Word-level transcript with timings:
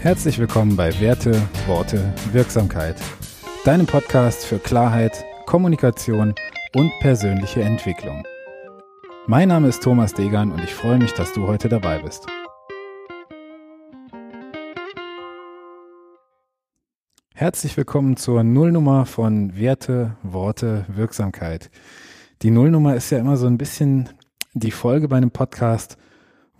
Herzlich 0.00 0.38
willkommen 0.38 0.76
bei 0.76 1.00
Werte, 1.00 1.42
Worte, 1.66 2.14
Wirksamkeit. 2.30 2.94
Deinem 3.64 3.84
Podcast 3.84 4.44
für 4.44 4.60
Klarheit, 4.60 5.24
Kommunikation 5.44 6.36
und 6.76 6.92
persönliche 7.00 7.62
Entwicklung. 7.62 8.22
Mein 9.26 9.48
Name 9.48 9.66
ist 9.66 9.82
Thomas 9.82 10.14
Degan 10.14 10.52
und 10.52 10.62
ich 10.62 10.72
freue 10.72 10.98
mich, 10.98 11.14
dass 11.14 11.32
du 11.32 11.48
heute 11.48 11.68
dabei 11.68 11.98
bist. 11.98 12.28
Herzlich 17.34 17.76
willkommen 17.76 18.16
zur 18.16 18.44
Nullnummer 18.44 19.04
von 19.04 19.58
Werte, 19.58 20.16
Worte, 20.22 20.84
Wirksamkeit. 20.86 21.72
Die 22.42 22.52
Nullnummer 22.52 22.94
ist 22.94 23.10
ja 23.10 23.18
immer 23.18 23.36
so 23.36 23.48
ein 23.48 23.58
bisschen 23.58 24.10
die 24.54 24.70
Folge 24.70 25.08
bei 25.08 25.16
einem 25.16 25.32
Podcast, 25.32 25.98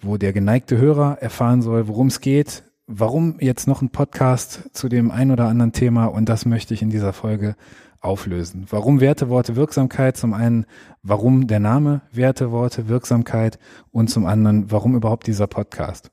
wo 0.01 0.17
der 0.17 0.33
geneigte 0.33 0.77
Hörer 0.77 1.19
erfahren 1.21 1.63
soll, 1.63 1.87
worum 1.87 2.09
es 2.09 2.21
geht, 2.21 2.65
warum 2.89 3.37
jetzt 3.39 3.69
noch 3.69 3.83
ein 3.83 3.91
Podcast 3.91 4.71
zu 4.73 4.89
dem 4.89 5.11
ein 5.11 5.31
oder 5.31 5.47
anderen 5.47 5.73
Thema 5.73 6.07
und 6.07 6.29
das 6.29 6.47
möchte 6.47 6.73
ich 6.73 6.81
in 6.81 6.89
dieser 6.89 7.13
Folge 7.13 7.55
auflösen. 8.01 8.67
Warum 8.71 9.01
Werte, 9.01 9.29
Worte, 9.29 9.57
Wirksamkeit? 9.57 10.17
Zum 10.17 10.33
einen, 10.33 10.65
warum 11.03 11.47
der 11.47 11.61
Name 11.61 12.01
Werte, 12.13 12.51
Worte, 12.51 12.89
Wirksamkeit 12.89 13.59
und 13.93 14.09
zum 14.09 14.25
anderen, 14.25 14.71
warum 14.71 14.97
überhaupt 14.97 15.27
dieser 15.27 15.47
Podcast? 15.47 16.11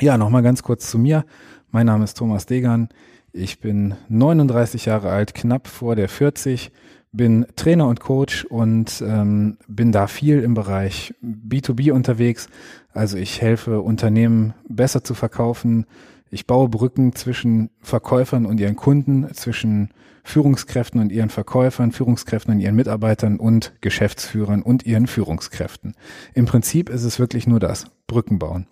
Ja, 0.00 0.18
nochmal 0.18 0.42
ganz 0.42 0.62
kurz 0.62 0.90
zu 0.90 0.98
mir. 0.98 1.24
Mein 1.70 1.86
Name 1.86 2.04
ist 2.04 2.18
Thomas 2.18 2.44
Degan. 2.44 2.90
Ich 3.32 3.60
bin 3.60 3.94
39 4.08 4.84
Jahre 4.84 5.10
alt, 5.10 5.34
knapp 5.34 5.68
vor 5.68 5.96
der 5.96 6.10
40, 6.10 6.70
bin 7.12 7.46
Trainer 7.56 7.86
und 7.86 8.00
Coach 8.00 8.44
und 8.44 9.02
ähm, 9.06 9.58
bin 9.66 9.92
da 9.92 10.06
viel 10.06 10.40
im 10.40 10.54
Bereich 10.54 11.14
B2B 11.22 11.92
unterwegs. 11.92 12.48
Also 12.92 13.16
ich 13.16 13.40
helfe 13.40 13.80
Unternehmen 13.80 14.54
besser 14.68 15.02
zu 15.02 15.14
verkaufen. 15.14 15.86
Ich 16.30 16.46
baue 16.46 16.68
Brücken 16.68 17.14
zwischen 17.14 17.70
Verkäufern 17.80 18.44
und 18.44 18.60
ihren 18.60 18.76
Kunden, 18.76 19.32
zwischen 19.32 19.90
Führungskräften 20.24 21.00
und 21.00 21.10
ihren 21.10 21.30
Verkäufern, 21.30 21.90
Führungskräften 21.90 22.52
und 22.52 22.60
ihren 22.60 22.76
Mitarbeitern 22.76 23.38
und 23.40 23.72
Geschäftsführern 23.80 24.62
und 24.62 24.84
ihren 24.84 25.06
Führungskräften. 25.06 25.94
Im 26.34 26.44
Prinzip 26.44 26.90
ist 26.90 27.04
es 27.04 27.18
wirklich 27.18 27.46
nur 27.46 27.60
das, 27.60 27.86
Brücken 28.06 28.38
bauen. 28.38 28.66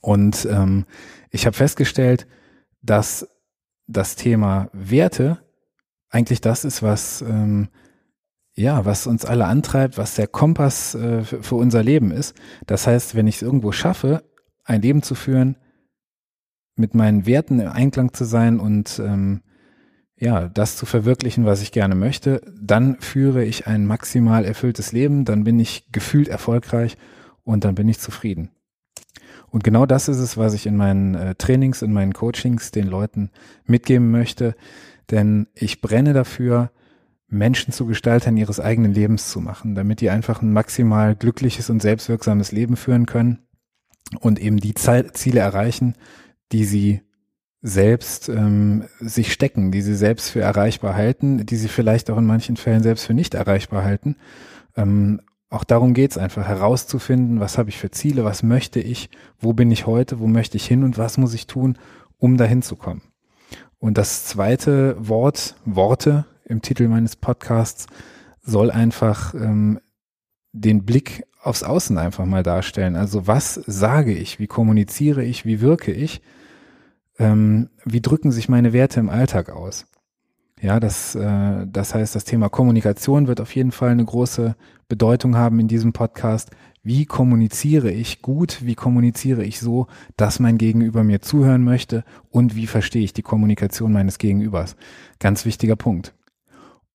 Und 0.00 0.48
ähm, 0.50 0.86
ich 1.30 1.44
habe 1.44 1.54
festgestellt, 1.54 2.26
dass 2.80 3.28
das 3.86 4.16
Thema 4.16 4.70
Werte 4.72 5.41
eigentlich 6.12 6.40
das 6.40 6.64
ist, 6.64 6.82
was 6.82 7.22
ähm, 7.22 7.68
ja, 8.54 8.84
was 8.84 9.06
uns 9.06 9.24
alle 9.24 9.46
antreibt, 9.46 9.96
was 9.96 10.14
der 10.14 10.26
Kompass 10.26 10.94
äh, 10.94 11.24
für, 11.24 11.54
unser 11.54 11.82
Leben 11.82 12.10
ist. 12.10 12.34
Das 12.66 12.86
heißt, 12.86 13.14
wenn 13.14 13.26
ich 13.26 13.36
es 13.36 13.42
irgendwo 13.42 13.72
schaffe, 13.72 14.22
ein 14.64 14.82
Leben 14.82 15.02
zu 15.02 15.14
führen, 15.14 15.56
mit 16.76 16.94
meinen 16.94 17.26
Werten 17.26 17.60
im 17.60 17.68
Einklang 17.68 18.12
zu 18.12 18.24
sein 18.24 18.60
und 18.60 19.00
ähm, 19.04 19.42
ja, 20.16 20.48
das 20.48 20.76
zu 20.76 20.86
verwirklichen, 20.86 21.46
was 21.46 21.62
ich 21.62 21.72
gerne 21.72 21.94
möchte, 21.94 22.42
dann 22.60 23.00
führe 23.00 23.44
ich 23.44 23.66
ein 23.66 23.86
maximal 23.86 24.44
erfülltes 24.44 24.92
Leben, 24.92 25.24
dann 25.24 25.44
bin 25.44 25.58
ich 25.58 25.90
gefühlt 25.90 26.28
erfolgreich 26.28 26.96
und 27.42 27.64
dann 27.64 27.74
bin 27.74 27.88
ich 27.88 27.98
zufrieden. 27.98 28.50
Und 29.50 29.64
genau 29.64 29.84
das 29.84 30.08
ist 30.08 30.18
es, 30.18 30.36
was 30.36 30.54
ich 30.54 30.66
in 30.66 30.76
meinen 30.76 31.14
äh, 31.14 31.34
Trainings, 31.34 31.82
in 31.82 31.92
meinen 31.92 32.14
Coachings 32.14 32.70
den 32.70 32.86
Leuten 32.86 33.30
mitgeben 33.66 34.10
möchte, 34.10 34.54
denn 35.10 35.48
ich 35.54 35.80
brenne 35.80 36.12
dafür, 36.12 36.70
Menschen 37.28 37.72
zu 37.72 37.86
Gestaltern 37.86 38.36
ihres 38.36 38.60
eigenen 38.60 38.92
Lebens 38.92 39.30
zu 39.30 39.40
machen, 39.40 39.74
damit 39.74 40.00
die 40.00 40.10
einfach 40.10 40.42
ein 40.42 40.52
maximal 40.52 41.16
glückliches 41.16 41.70
und 41.70 41.80
selbstwirksames 41.80 42.52
Leben 42.52 42.76
führen 42.76 43.06
können 43.06 43.38
und 44.20 44.38
eben 44.38 44.58
die 44.58 44.74
Ziele 44.74 45.40
erreichen, 45.40 45.94
die 46.52 46.64
sie 46.64 47.00
selbst 47.62 48.28
ähm, 48.28 48.84
sich 49.00 49.32
stecken, 49.32 49.70
die 49.70 49.82
sie 49.82 49.94
selbst 49.94 50.30
für 50.30 50.40
erreichbar 50.40 50.94
halten, 50.94 51.46
die 51.46 51.56
sie 51.56 51.68
vielleicht 51.68 52.10
auch 52.10 52.18
in 52.18 52.26
manchen 52.26 52.56
Fällen 52.56 52.82
selbst 52.82 53.06
für 53.06 53.14
nicht 53.14 53.34
erreichbar 53.34 53.84
halten. 53.84 54.16
Ähm, 54.76 55.20
auch 55.48 55.64
darum 55.64 55.94
geht's 55.94 56.18
einfach, 56.18 56.46
herauszufinden, 56.46 57.38
was 57.38 57.58
habe 57.58 57.70
ich 57.70 57.78
für 57.78 57.90
Ziele, 57.90 58.24
was 58.24 58.42
möchte 58.42 58.80
ich, 58.80 59.10
wo 59.38 59.52
bin 59.52 59.70
ich 59.70 59.86
heute, 59.86 60.18
wo 60.18 60.26
möchte 60.26 60.56
ich 60.56 60.66
hin 60.66 60.82
und 60.82 60.98
was 60.98 61.18
muss 61.18 61.34
ich 61.34 61.46
tun, 61.46 61.78
um 62.18 62.36
dahin 62.36 62.62
zu 62.62 62.74
kommen. 62.74 63.02
Und 63.82 63.98
das 63.98 64.26
zweite 64.26 64.94
Wort, 65.00 65.56
Worte 65.64 66.24
im 66.44 66.62
Titel 66.62 66.86
meines 66.86 67.16
Podcasts, 67.16 67.88
soll 68.40 68.70
einfach 68.70 69.34
ähm, 69.34 69.80
den 70.52 70.84
Blick 70.84 71.24
aufs 71.42 71.64
Außen 71.64 71.98
einfach 71.98 72.24
mal 72.24 72.44
darstellen. 72.44 72.94
Also 72.94 73.26
was 73.26 73.54
sage 73.54 74.14
ich, 74.14 74.38
wie 74.38 74.46
kommuniziere 74.46 75.24
ich, 75.24 75.44
wie 75.44 75.60
wirke 75.60 75.90
ich, 75.90 76.22
ähm, 77.18 77.70
wie 77.84 78.00
drücken 78.00 78.30
sich 78.30 78.48
meine 78.48 78.72
Werte 78.72 79.00
im 79.00 79.10
Alltag 79.10 79.50
aus. 79.50 79.86
Ja, 80.60 80.78
das, 80.78 81.16
äh, 81.16 81.66
das 81.66 81.92
heißt, 81.92 82.14
das 82.14 82.22
Thema 82.22 82.48
Kommunikation 82.50 83.26
wird 83.26 83.40
auf 83.40 83.52
jeden 83.52 83.72
Fall 83.72 83.90
eine 83.90 84.04
große 84.04 84.54
Bedeutung 84.88 85.36
haben 85.36 85.58
in 85.58 85.66
diesem 85.66 85.92
Podcast. 85.92 86.52
Wie 86.82 87.06
kommuniziere 87.06 87.90
ich 87.92 88.22
gut? 88.22 88.64
Wie 88.64 88.74
kommuniziere 88.74 89.44
ich 89.44 89.60
so, 89.60 89.86
dass 90.16 90.40
mein 90.40 90.58
Gegenüber 90.58 91.04
mir 91.04 91.22
zuhören 91.22 91.62
möchte? 91.62 92.04
Und 92.30 92.56
wie 92.56 92.66
verstehe 92.66 93.04
ich 93.04 93.12
die 93.12 93.22
Kommunikation 93.22 93.92
meines 93.92 94.18
Gegenübers? 94.18 94.76
Ganz 95.20 95.44
wichtiger 95.44 95.76
Punkt. 95.76 96.14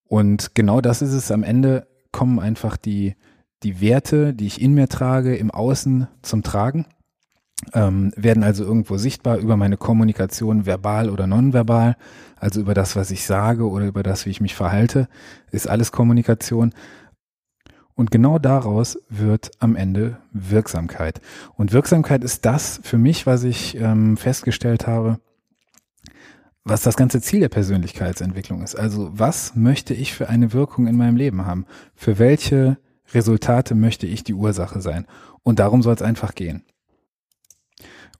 Und 0.03 0.55
genau 0.55 0.81
das 0.81 1.01
ist 1.01 1.13
es. 1.13 1.31
Am 1.31 1.43
Ende 1.43 1.87
kommen 2.11 2.39
einfach 2.39 2.75
die, 2.75 3.15
die 3.63 3.79
Werte, 3.79 4.33
die 4.33 4.47
ich 4.47 4.61
in 4.61 4.73
mir 4.73 4.89
trage, 4.89 5.35
im 5.35 5.51
Außen 5.51 6.07
zum 6.21 6.43
Tragen 6.43 6.85
ähm, 7.73 8.11
werden 8.15 8.43
also 8.43 8.63
irgendwo 8.63 8.97
sichtbar 8.97 9.37
über 9.37 9.57
meine 9.57 9.77
Kommunikation, 9.77 10.65
verbal 10.65 11.09
oder 11.09 11.27
nonverbal, 11.27 11.95
also 12.35 12.61
über 12.61 12.73
das, 12.73 12.95
was 12.95 13.11
ich 13.11 13.25
sage 13.25 13.69
oder 13.69 13.87
über 13.87 14.03
das, 14.03 14.25
wie 14.25 14.29
ich 14.29 14.41
mich 14.41 14.55
verhalte, 14.55 15.07
ist 15.51 15.67
alles 15.67 15.91
Kommunikation. 15.91 16.73
Und 17.97 18.11
genau 18.11 18.37
daraus 18.37 18.99
wird 19.09 19.49
am 19.57 19.75
Ende 19.75 20.19
Wirksamkeit. 20.31 21.19
Und 21.55 21.73
Wirksamkeit 21.73 22.23
ist 22.23 22.45
das 22.45 22.79
für 22.83 22.99
mich, 22.99 23.25
was 23.25 23.43
ich 23.43 23.75
ähm, 23.75 24.17
festgestellt 24.17 24.85
habe, 24.85 25.19
was 26.63 26.83
das 26.83 26.95
ganze 26.95 27.21
Ziel 27.21 27.39
der 27.39 27.49
Persönlichkeitsentwicklung 27.49 28.61
ist. 28.61 28.75
Also 28.75 29.09
was 29.13 29.55
möchte 29.55 29.95
ich 29.95 30.13
für 30.13 30.29
eine 30.29 30.53
Wirkung 30.53 30.85
in 30.85 30.95
meinem 30.95 31.15
Leben 31.15 31.47
haben? 31.47 31.65
Für 31.95 32.19
welche 32.19 32.77
Resultate 33.15 33.73
möchte 33.73 34.05
ich 34.05 34.23
die 34.23 34.35
Ursache 34.35 34.79
sein? 34.79 35.07
Und 35.41 35.57
darum 35.57 35.81
soll 35.81 35.95
es 35.95 36.03
einfach 36.03 36.35
gehen. 36.35 36.63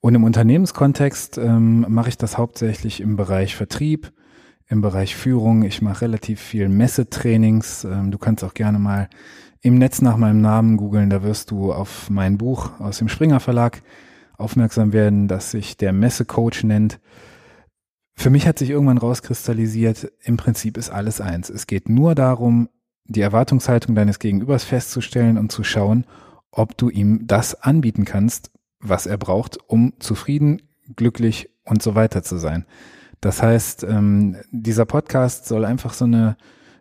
Und 0.02 0.16
im 0.16 0.24
Unternehmenskontext 0.24 1.38
ähm, 1.38 1.86
mache 1.88 2.10
ich 2.10 2.18
das 2.18 2.40
hauptsächlich 2.40 3.00
im 3.00 3.16
Bereich 3.16 3.56
Vertrieb, 3.56 4.12
im 4.70 4.82
Bereich 4.82 5.16
Führung. 5.16 5.62
Ich 5.62 5.84
mache 5.84 6.02
relativ 6.02 6.42
viel 6.42 6.68
Messetrainings. 6.68 7.84
Ähm, 7.84 8.10
du 8.10 8.18
kannst 8.18 8.44
auch 8.44 8.56
gerne 8.56 8.80
mal 8.80 9.08
im 9.62 9.78
Netz 9.78 10.02
nach 10.02 10.18
meinem 10.18 10.42
Namen 10.42 10.78
googeln. 10.78 11.10
Da 11.10 11.24
wirst 11.24 11.52
du 11.52 11.74
auf 11.74 12.10
mein 12.10 12.38
Buch 12.38 12.80
aus 12.80 13.00
dem 13.00 13.10
Springer 13.10 13.40
Verlag 13.40 13.82
aufmerksam 14.38 14.94
werden, 14.94 15.28
das 15.28 15.52
sich 15.52 15.78
der 15.78 15.94
Messecoach 15.94 16.64
nennt. 16.64 17.00
Für 18.16 18.30
mich 18.30 18.48
hat 18.48 18.60
sich 18.60 18.70
irgendwann 18.70 18.98
rauskristallisiert, 18.98 20.12
im 20.24 20.38
Prinzip 20.38 20.78
ist 20.78 20.90
alles 20.90 21.22
eins. 21.22 21.50
Es 21.50 21.68
geht 21.68 21.90
nur 21.90 22.16
darum, 22.16 22.70
die 23.06 23.22
Erwartungshaltung 23.22 23.96
deines 23.96 24.20
Gegenübers 24.20 24.64
festzustellen 24.64 25.38
und 25.38 25.52
zu 25.52 25.64
schauen, 25.64 26.06
ob 26.52 26.78
du 26.78 26.90
ihm 26.90 27.28
das 27.28 27.62
anbieten 27.62 28.06
kannst, 28.06 28.52
was 28.80 29.06
er 29.06 29.18
braucht, 29.18 29.58
um 29.68 29.94
zufrieden, 30.00 30.62
glücklich 30.96 31.50
und 31.64 31.82
so 31.82 31.96
weiter 31.96 32.24
zu 32.24 32.38
sein. 32.38 32.66
Das 33.22 33.42
heißt, 33.42 33.84
ähm, 33.84 34.38
dieser 34.52 34.86
Podcast 34.86 35.46
soll 35.46 35.66
einfach 35.66 35.94
so 35.94 36.06
eine, 36.06 36.38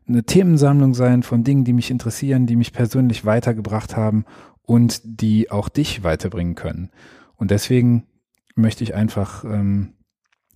eine 0.08 0.24
Themensammlung 0.24 0.94
sein 0.94 1.22
von 1.22 1.44
Dingen, 1.44 1.64
die 1.64 1.72
mich 1.72 1.90
interessieren, 1.90 2.46
die 2.46 2.56
mich 2.56 2.72
persönlich 2.72 3.24
weitergebracht 3.24 3.96
haben 3.96 4.24
und 4.62 5.00
die 5.04 5.50
auch 5.50 5.68
dich 5.68 6.02
weiterbringen 6.04 6.54
können. 6.54 6.90
Und 7.36 7.50
deswegen 7.50 8.06
möchte 8.54 8.84
ich 8.84 8.94
einfach 8.94 9.44
ähm, 9.44 9.94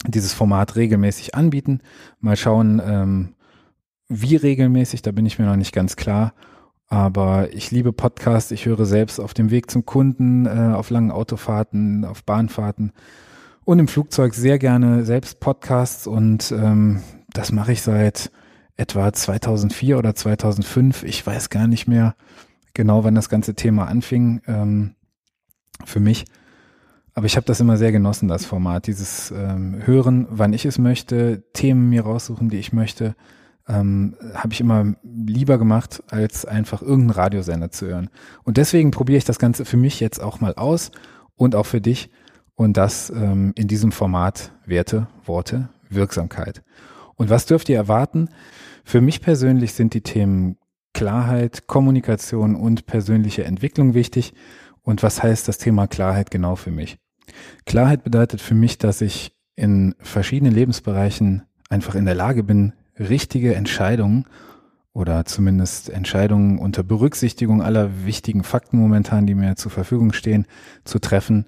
dieses 0.06 0.32
Format 0.32 0.76
regelmäßig 0.76 1.34
anbieten. 1.34 1.80
Mal 2.20 2.36
schauen, 2.36 2.80
ähm, 2.84 3.34
wie 4.08 4.36
regelmäßig, 4.36 5.02
da 5.02 5.12
bin 5.12 5.26
ich 5.26 5.38
mir 5.38 5.46
noch 5.46 5.56
nicht 5.56 5.74
ganz 5.74 5.96
klar. 5.96 6.34
Aber 6.88 7.52
ich 7.52 7.70
liebe 7.70 7.92
Podcasts. 7.92 8.50
Ich 8.50 8.66
höre 8.66 8.84
selbst 8.84 9.20
auf 9.20 9.32
dem 9.32 9.50
Weg 9.50 9.70
zum 9.70 9.86
Kunden, 9.86 10.46
äh, 10.46 10.74
auf 10.74 10.90
langen 10.90 11.12
Autofahrten, 11.12 12.04
auf 12.04 12.24
Bahnfahrten 12.24 12.92
und 13.64 13.78
im 13.78 13.86
Flugzeug 13.86 14.34
sehr 14.34 14.58
gerne 14.58 15.04
selbst 15.04 15.38
Podcasts. 15.38 16.08
Und 16.08 16.50
ähm, 16.50 17.02
das 17.32 17.52
mache 17.52 17.72
ich 17.72 17.82
seit 17.82 18.32
etwa 18.80 19.12
2004 19.12 19.98
oder 19.98 20.14
2005. 20.14 21.02
Ich 21.04 21.26
weiß 21.26 21.50
gar 21.50 21.66
nicht 21.66 21.86
mehr 21.86 22.14
genau, 22.74 23.04
wann 23.04 23.14
das 23.14 23.28
ganze 23.28 23.54
Thema 23.54 23.86
anfing 23.86 24.40
ähm, 24.46 24.94
für 25.84 26.00
mich. 26.00 26.24
Aber 27.14 27.26
ich 27.26 27.36
habe 27.36 27.46
das 27.46 27.60
immer 27.60 27.76
sehr 27.76 27.92
genossen, 27.92 28.28
das 28.28 28.46
Format, 28.46 28.86
dieses 28.86 29.30
ähm, 29.30 29.80
Hören, 29.84 30.26
wann 30.30 30.52
ich 30.52 30.64
es 30.64 30.78
möchte, 30.78 31.42
Themen 31.52 31.88
mir 31.88 32.02
raussuchen, 32.02 32.48
die 32.48 32.58
ich 32.58 32.72
möchte 32.72 33.14
ähm, 33.70 34.16
habe 34.34 34.52
ich 34.52 34.60
immer 34.60 34.94
lieber 35.02 35.58
gemacht, 35.58 36.02
als 36.08 36.44
einfach 36.44 36.82
irgendeinen 36.82 37.10
Radiosender 37.10 37.70
zu 37.70 37.86
hören. 37.86 38.10
Und 38.42 38.56
deswegen 38.56 38.90
probiere 38.90 39.18
ich 39.18 39.24
das 39.24 39.38
Ganze 39.38 39.64
für 39.64 39.76
mich 39.76 40.00
jetzt 40.00 40.20
auch 40.20 40.40
mal 40.40 40.54
aus 40.54 40.90
und 41.36 41.54
auch 41.54 41.66
für 41.66 41.80
dich. 41.80 42.10
Und 42.56 42.76
das 42.76 43.10
ähm, 43.10 43.52
in 43.54 43.68
diesem 43.68 43.92
Format 43.92 44.52
Werte, 44.66 45.06
Worte, 45.24 45.68
Wirksamkeit. 45.88 46.62
Und 47.20 47.28
was 47.28 47.44
dürft 47.44 47.68
ihr 47.68 47.76
erwarten? 47.76 48.30
Für 48.82 49.02
mich 49.02 49.20
persönlich 49.20 49.74
sind 49.74 49.92
die 49.92 50.00
Themen 50.00 50.56
Klarheit, 50.94 51.66
Kommunikation 51.66 52.54
und 52.54 52.86
persönliche 52.86 53.44
Entwicklung 53.44 53.92
wichtig. 53.92 54.32
Und 54.80 55.02
was 55.02 55.22
heißt 55.22 55.46
das 55.46 55.58
Thema 55.58 55.86
Klarheit 55.86 56.30
genau 56.30 56.56
für 56.56 56.70
mich? 56.70 56.96
Klarheit 57.66 58.04
bedeutet 58.04 58.40
für 58.40 58.54
mich, 58.54 58.78
dass 58.78 59.02
ich 59.02 59.36
in 59.54 59.94
verschiedenen 59.98 60.54
Lebensbereichen 60.54 61.42
einfach 61.68 61.94
in 61.94 62.06
der 62.06 62.14
Lage 62.14 62.42
bin, 62.42 62.72
richtige 62.98 63.54
Entscheidungen 63.54 64.24
oder 64.94 65.26
zumindest 65.26 65.90
Entscheidungen 65.90 66.58
unter 66.58 66.82
Berücksichtigung 66.82 67.60
aller 67.60 68.06
wichtigen 68.06 68.44
Fakten 68.44 68.78
momentan, 68.78 69.26
die 69.26 69.34
mir 69.34 69.56
zur 69.56 69.70
Verfügung 69.70 70.14
stehen, 70.14 70.46
zu 70.84 70.98
treffen 70.98 71.44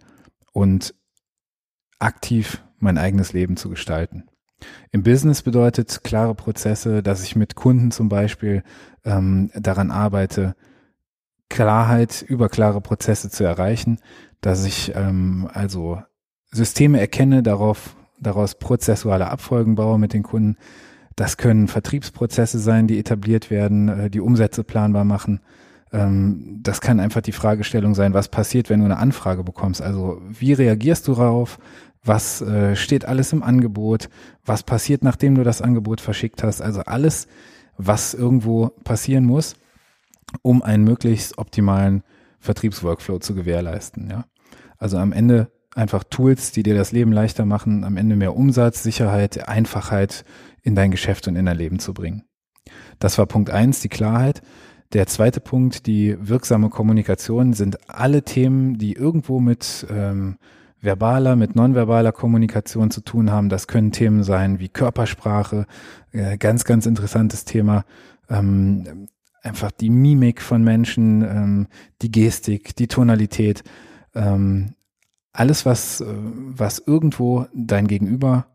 und 0.52 0.94
aktiv 1.98 2.62
mein 2.76 2.98
eigenes 2.98 3.32
Leben 3.32 3.56
zu 3.56 3.70
gestalten. 3.70 4.24
Im 4.90 5.02
Business 5.02 5.42
bedeutet 5.42 6.02
klare 6.04 6.34
Prozesse, 6.34 7.02
dass 7.02 7.22
ich 7.22 7.36
mit 7.36 7.54
Kunden 7.54 7.90
zum 7.90 8.08
Beispiel 8.08 8.62
ähm, 9.04 9.50
daran 9.54 9.90
arbeite, 9.90 10.54
Klarheit 11.48 12.24
über 12.26 12.48
klare 12.48 12.80
Prozesse 12.80 13.30
zu 13.30 13.44
erreichen, 13.44 13.98
dass 14.40 14.64
ich 14.64 14.92
ähm, 14.94 15.48
also 15.52 16.02
Systeme 16.50 17.00
erkenne, 17.00 17.42
darauf, 17.42 17.96
daraus 18.18 18.54
prozessuale 18.54 19.30
Abfolgen 19.30 19.74
baue 19.74 19.98
mit 19.98 20.12
den 20.12 20.22
Kunden. 20.22 20.56
Das 21.16 21.36
können 21.36 21.68
Vertriebsprozesse 21.68 22.58
sein, 22.58 22.86
die 22.86 22.98
etabliert 22.98 23.50
werden, 23.50 23.88
äh, 23.88 24.10
die 24.10 24.20
Umsätze 24.20 24.64
planbar 24.64 25.04
machen. 25.04 25.40
Ähm, 25.92 26.60
das 26.62 26.80
kann 26.80 27.00
einfach 27.00 27.20
die 27.20 27.32
Fragestellung 27.32 27.94
sein, 27.94 28.14
was 28.14 28.28
passiert, 28.28 28.70
wenn 28.70 28.80
du 28.80 28.86
eine 28.86 28.98
Anfrage 28.98 29.44
bekommst. 29.44 29.82
Also 29.82 30.20
wie 30.28 30.52
reagierst 30.52 31.06
du 31.08 31.14
darauf? 31.14 31.58
Was 32.04 32.42
äh, 32.42 32.74
steht 32.74 33.04
alles 33.04 33.32
im 33.32 33.42
Angebot? 33.42 34.08
Was 34.44 34.62
passiert, 34.62 35.04
nachdem 35.04 35.34
du 35.34 35.44
das 35.44 35.62
Angebot 35.62 36.00
verschickt 36.00 36.42
hast? 36.42 36.60
Also 36.60 36.80
alles, 36.80 37.28
was 37.76 38.14
irgendwo 38.14 38.68
passieren 38.84 39.24
muss 39.24 39.54
um 40.40 40.62
einen 40.62 40.84
möglichst 40.84 41.36
optimalen 41.38 42.02
Vertriebsworkflow 42.40 43.18
zu 43.18 43.34
gewährleisten. 43.34 44.08
Ja? 44.08 44.24
Also 44.78 44.96
am 44.96 45.12
Ende 45.12 45.50
einfach 45.74 46.04
Tools, 46.04 46.52
die 46.52 46.62
dir 46.62 46.74
das 46.74 46.92
Leben 46.92 47.12
leichter 47.12 47.44
machen, 47.44 47.84
am 47.84 47.96
Ende 47.96 48.16
mehr 48.16 48.36
Umsatz, 48.36 48.82
Sicherheit, 48.82 49.48
Einfachheit 49.48 50.24
in 50.62 50.74
dein 50.74 50.90
Geschäft 50.90 51.28
und 51.28 51.36
in 51.36 51.46
dein 51.46 51.56
Leben 51.56 51.78
zu 51.78 51.92
bringen. 51.92 52.24
Das 52.98 53.18
war 53.18 53.26
Punkt 53.26 53.50
eins, 53.50 53.80
die 53.80 53.88
Klarheit. 53.88 54.42
Der 54.92 55.06
zweite 55.06 55.40
Punkt, 55.40 55.86
die 55.86 56.16
wirksame 56.20 56.68
Kommunikation, 56.68 57.54
sind 57.54 57.78
alle 57.88 58.22
Themen, 58.22 58.76
die 58.78 58.92
irgendwo 58.92 59.40
mit 59.40 59.86
ähm, 59.90 60.36
verbaler, 60.82 61.36
mit 61.36 61.54
nonverbaler 61.54 62.12
Kommunikation 62.12 62.90
zu 62.90 63.00
tun 63.00 63.30
haben. 63.30 63.48
Das 63.48 63.68
können 63.68 63.92
Themen 63.92 64.24
sein 64.24 64.58
wie 64.58 64.68
Körpersprache, 64.68 65.66
äh, 66.10 66.36
ganz, 66.36 66.64
ganz 66.64 66.86
interessantes 66.86 67.44
Thema. 67.44 67.84
Ähm, 68.28 69.08
einfach 69.42 69.70
die 69.70 69.90
Mimik 69.90 70.42
von 70.42 70.62
Menschen, 70.62 71.22
ähm, 71.22 71.66
die 72.02 72.10
Gestik, 72.10 72.76
die 72.76 72.88
Tonalität, 72.88 73.62
ähm, 74.14 74.74
alles, 75.32 75.64
was, 75.64 76.00
äh, 76.00 76.06
was 76.06 76.82
irgendwo 76.84 77.46
dein 77.54 77.86
Gegenüber 77.86 78.46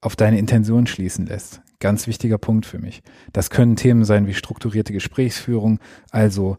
auf 0.00 0.16
deine 0.16 0.38
Intention 0.38 0.86
schließen 0.86 1.26
lässt. 1.26 1.60
Ganz 1.78 2.06
wichtiger 2.06 2.38
Punkt 2.38 2.66
für 2.66 2.78
mich. 2.78 3.02
Das 3.32 3.50
können 3.50 3.76
Themen 3.76 4.04
sein 4.04 4.26
wie 4.26 4.34
strukturierte 4.34 4.92
Gesprächsführung, 4.92 5.78
also 6.10 6.58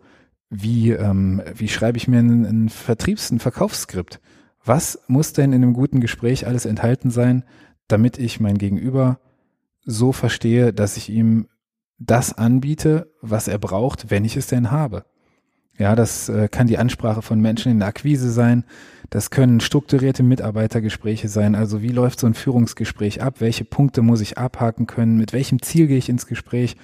wie, 0.50 0.92
ähm, 0.92 1.42
wie 1.56 1.68
schreibe 1.68 1.98
ich 1.98 2.07
mir 2.07 2.19
ein, 2.19 2.45
ein 2.45 2.69
Vertriebs-, 2.69 3.31
ein 3.31 3.39
Verkaufsskript? 3.39 4.19
Was 4.63 5.00
muss 5.07 5.33
denn 5.33 5.53
in 5.53 5.63
einem 5.63 5.73
guten 5.73 6.01
Gespräch 6.01 6.45
alles 6.45 6.65
enthalten 6.65 7.11
sein, 7.11 7.44
damit 7.88 8.17
ich 8.17 8.39
mein 8.39 8.57
Gegenüber 8.57 9.19
so 9.83 10.11
verstehe, 10.11 10.73
dass 10.73 10.97
ich 10.97 11.09
ihm 11.09 11.47
das 11.97 12.38
anbiete, 12.38 13.11
was 13.21 13.47
er 13.47 13.57
braucht, 13.57 14.09
wenn 14.09 14.25
ich 14.25 14.38
es 14.38 14.47
denn 14.47 14.71
habe. 14.71 15.06
Ja, 15.77 15.95
das 15.95 16.29
äh, 16.29 16.47
kann 16.50 16.67
die 16.67 16.77
Ansprache 16.77 17.21
von 17.21 17.39
Menschen 17.39 17.71
in 17.71 17.79
der 17.79 17.88
Akquise 17.88 18.31
sein. 18.31 18.65
Das 19.09 19.29
können 19.29 19.59
strukturierte 19.59 20.23
Mitarbeitergespräche 20.23 21.29
sein. 21.29 21.56
Also 21.56 21.81
wie 21.81 21.89
läuft 21.89 22.19
so 22.19 22.27
ein 22.27 22.33
Führungsgespräch 22.33 23.21
ab? 23.21 23.35
Welche 23.39 23.65
Punkte 23.65 24.01
muss 24.01 24.21
ich 24.21 24.38
abhaken 24.38 24.88
können? 24.88 25.17
Mit 25.17 25.33
welchem 25.33 25.61
Ziel 25.61 25.88
gehe 25.88 25.97
ich 25.97 26.09
ins 26.09 26.27
Gespräch? 26.27 26.75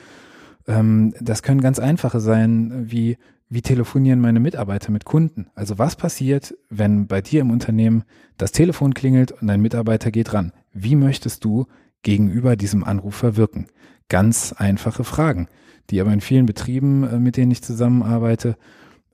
Ähm, 0.67 1.13
das 1.19 1.43
können 1.43 1.61
ganz 1.61 1.79
einfache 1.79 2.19
sein, 2.19 2.85
wie 2.89 3.17
wie 3.49 3.61
telefonieren 3.61 4.19
meine 4.19 4.39
Mitarbeiter 4.39 4.91
mit 4.91 5.05
Kunden? 5.05 5.47
Also 5.55 5.77
was 5.77 5.95
passiert, 5.95 6.55
wenn 6.69 7.07
bei 7.07 7.21
dir 7.21 7.41
im 7.41 7.51
Unternehmen 7.51 8.03
das 8.37 8.51
Telefon 8.51 8.93
klingelt 8.93 9.31
und 9.31 9.47
dein 9.47 9.61
Mitarbeiter 9.61 10.11
geht 10.11 10.33
ran? 10.33 10.51
Wie 10.73 10.95
möchtest 10.95 11.45
du 11.45 11.67
gegenüber 12.01 12.55
diesem 12.55 12.83
Anrufer 12.83 13.37
wirken? 13.37 13.67
ganz 14.09 14.53
einfache 14.53 15.03
Fragen, 15.03 15.47
die 15.89 16.01
aber 16.01 16.13
in 16.13 16.21
vielen 16.21 16.45
Betrieben, 16.45 17.03
äh, 17.03 17.19
mit 17.19 17.37
denen 17.37 17.51
ich 17.51 17.63
zusammenarbeite, 17.63 18.57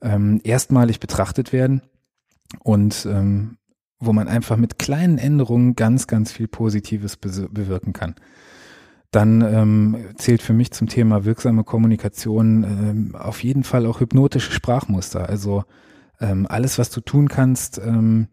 ähm, 0.00 0.40
erstmalig 0.44 1.00
betrachtet 1.00 1.52
werden 1.52 1.82
und 2.60 3.06
ähm, 3.10 3.56
wo 3.98 4.12
man 4.12 4.26
einfach 4.26 4.56
mit 4.56 4.78
kleinen 4.78 5.18
Änderungen 5.18 5.76
ganz, 5.76 6.08
ganz 6.08 6.32
viel 6.32 6.48
Positives 6.48 7.16
bewirken 7.16 7.92
kann. 7.92 8.16
Dann 9.12 9.42
ähm, 9.42 9.96
zählt 10.16 10.42
für 10.42 10.54
mich 10.54 10.72
zum 10.72 10.88
Thema 10.88 11.24
wirksame 11.24 11.64
Kommunikation 11.64 12.64
ähm, 12.64 13.14
auf 13.14 13.44
jeden 13.44 13.62
Fall 13.62 13.86
auch 13.86 14.00
hypnotische 14.00 14.52
Sprachmuster. 14.52 15.28
Also 15.28 15.64
ähm, 16.18 16.46
alles, 16.48 16.78
was 16.78 16.88
du 16.90 17.02
tun 17.02 17.28
kannst, 17.28 17.78
ähm, 17.78 18.28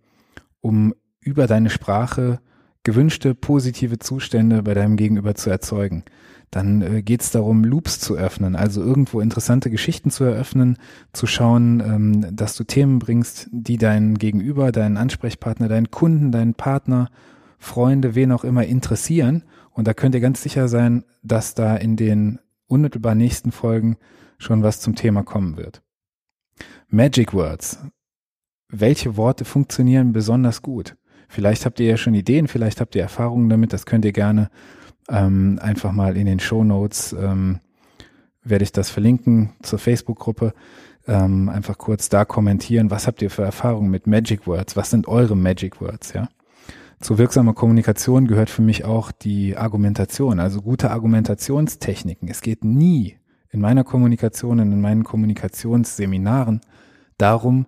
um 0.61 0.95
über 1.19 1.47
deine 1.47 1.69
Sprache 1.69 2.39
gewünschte 2.83 3.35
positive 3.35 3.99
Zustände 3.99 4.63
bei 4.63 4.73
deinem 4.73 4.95
Gegenüber 4.95 5.35
zu 5.35 5.49
erzeugen. 5.49 6.05
Dann 6.49 6.81
äh, 6.81 7.01
geht 7.03 7.21
es 7.21 7.31
darum, 7.31 7.63
Loops 7.65 7.99
zu 7.99 8.15
öffnen, 8.15 8.55
also 8.55 8.81
irgendwo 8.81 9.19
interessante 9.19 9.69
Geschichten 9.69 10.11
zu 10.11 10.23
eröffnen, 10.23 10.77
zu 11.13 11.27
schauen, 11.27 11.81
ähm, 11.81 12.35
dass 12.35 12.55
du 12.55 12.63
Themen 12.63 12.99
bringst, 12.99 13.47
die 13.51 13.77
deinen 13.77 14.17
Gegenüber, 14.17 14.71
deinen 14.71 14.97
Ansprechpartner, 14.97 15.67
deinen 15.67 15.91
Kunden, 15.91 16.31
deinen 16.31 16.55
Partner, 16.55 17.09
Freunde, 17.59 18.15
wen 18.15 18.31
auch 18.31 18.45
immer 18.45 18.65
interessieren. 18.65 19.43
Und 19.79 19.87
da 19.87 19.93
könnt 19.93 20.13
ihr 20.13 20.19
ganz 20.19 20.41
sicher 20.41 20.67
sein, 20.67 21.05
dass 21.23 21.55
da 21.55 21.77
in 21.77 21.95
den 21.95 22.39
unmittelbar 22.67 23.15
nächsten 23.15 23.53
Folgen 23.53 23.95
schon 24.37 24.61
was 24.61 24.81
zum 24.81 24.93
Thema 24.93 25.23
kommen 25.23 25.55
wird. 25.55 25.81
Magic 26.89 27.33
Words. 27.33 27.79
Welche 28.67 29.15
Worte 29.15 29.45
funktionieren 29.45 30.11
besonders 30.11 30.61
gut? 30.61 30.97
Vielleicht 31.29 31.65
habt 31.65 31.79
ihr 31.79 31.87
ja 31.87 31.95
schon 31.95 32.13
Ideen, 32.13 32.49
vielleicht 32.49 32.81
habt 32.81 32.93
ihr 32.93 33.03
Erfahrungen 33.03 33.47
damit, 33.47 33.71
das 33.71 33.85
könnt 33.85 34.03
ihr 34.03 34.11
gerne 34.11 34.49
ähm, 35.07 35.59
einfach 35.61 35.93
mal 35.93 36.17
in 36.17 36.25
den 36.25 36.41
Show 36.41 36.65
Notes 36.65 37.13
ähm, 37.13 37.61
werde 38.43 38.65
ich 38.65 38.73
das 38.73 38.89
verlinken 38.89 39.53
zur 39.61 39.79
Facebook-Gruppe. 39.79 40.53
Ähm, 41.07 41.47
einfach 41.47 41.77
kurz 41.77 42.09
da 42.09 42.25
kommentieren, 42.25 42.91
was 42.91 43.07
habt 43.07 43.21
ihr 43.21 43.29
für 43.29 43.43
Erfahrungen 43.43 43.89
mit 43.89 44.07
Magic 44.07 44.45
Words? 44.45 44.75
Was 44.75 44.89
sind 44.89 45.07
eure 45.07 45.37
Magic 45.37 45.79
Words? 45.79 46.11
Ja. 46.11 46.27
Zu 47.01 47.17
wirksamer 47.17 47.53
Kommunikation 47.53 48.27
gehört 48.27 48.49
für 48.49 48.61
mich 48.61 48.83
auch 48.83 49.11
die 49.11 49.55
Argumentation, 49.55 50.39
also 50.39 50.61
gute 50.61 50.91
Argumentationstechniken. 50.91 52.27
Es 52.27 52.41
geht 52.41 52.65
nie 52.65 53.17
in 53.51 53.61
meiner 53.61 53.85
Kommunikation 53.85 54.59
und 54.59 54.71
in 54.73 54.81
meinen 54.81 55.05
Kommunikationsseminaren 55.05 56.59
darum, 57.17 57.67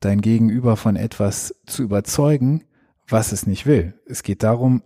dein 0.00 0.22
Gegenüber 0.22 0.78
von 0.78 0.96
etwas 0.96 1.54
zu 1.66 1.82
überzeugen, 1.82 2.64
was 3.06 3.32
es 3.32 3.46
nicht 3.46 3.66
will. 3.66 3.94
Es 4.06 4.22
geht 4.22 4.42
darum, 4.42 4.82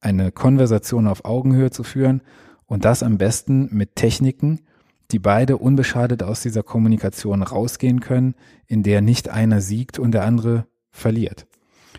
eine 0.00 0.32
Konversation 0.32 1.06
auf 1.06 1.24
Augenhöhe 1.24 1.70
zu 1.70 1.84
führen 1.84 2.22
und 2.66 2.84
das 2.84 3.04
am 3.04 3.18
besten 3.18 3.68
mit 3.70 3.94
Techniken, 3.94 4.62
die 5.12 5.20
beide 5.20 5.58
unbeschadet 5.58 6.24
aus 6.24 6.42
dieser 6.42 6.64
Kommunikation 6.64 7.42
rausgehen 7.42 8.00
können, 8.00 8.34
in 8.66 8.82
der 8.82 9.00
nicht 9.00 9.28
einer 9.28 9.60
siegt 9.60 10.00
und 10.00 10.10
der 10.10 10.24
andere 10.24 10.66
verliert. 10.90 11.46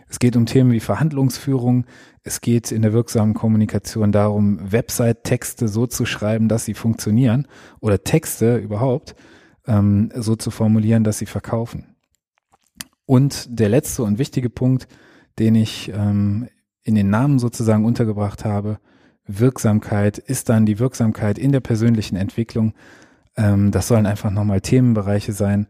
Es 0.07 0.19
geht 0.19 0.35
um 0.35 0.45
Themen 0.45 0.71
wie 0.71 0.79
Verhandlungsführung. 0.79 1.85
Es 2.23 2.41
geht 2.41 2.71
in 2.71 2.81
der 2.81 2.93
wirksamen 2.93 3.33
Kommunikation 3.33 4.11
darum, 4.11 4.71
Website-Texte 4.71 5.67
so 5.67 5.87
zu 5.87 6.05
schreiben, 6.05 6.47
dass 6.47 6.65
sie 6.65 6.73
funktionieren 6.73 7.47
oder 7.79 8.03
Texte 8.03 8.57
überhaupt 8.57 9.15
ähm, 9.67 10.11
so 10.15 10.35
zu 10.35 10.51
formulieren, 10.51 11.03
dass 11.03 11.17
sie 11.17 11.25
verkaufen. 11.25 11.95
Und 13.05 13.47
der 13.59 13.69
letzte 13.69 14.03
und 14.03 14.19
wichtige 14.19 14.49
Punkt, 14.49 14.87
den 15.39 15.55
ich 15.55 15.91
ähm, 15.93 16.47
in 16.83 16.95
den 16.95 17.09
Namen 17.09 17.39
sozusagen 17.39 17.85
untergebracht 17.85 18.45
habe. 18.45 18.79
Wirksamkeit 19.25 20.17
ist 20.17 20.49
dann 20.49 20.65
die 20.65 20.79
Wirksamkeit 20.79 21.37
in 21.37 21.51
der 21.51 21.59
persönlichen 21.59 22.15
Entwicklung. 22.15 22.73
Ähm, 23.37 23.71
das 23.71 23.87
sollen 23.87 24.05
einfach 24.05 24.31
nochmal 24.31 24.61
Themenbereiche 24.61 25.33
sein. 25.33 25.67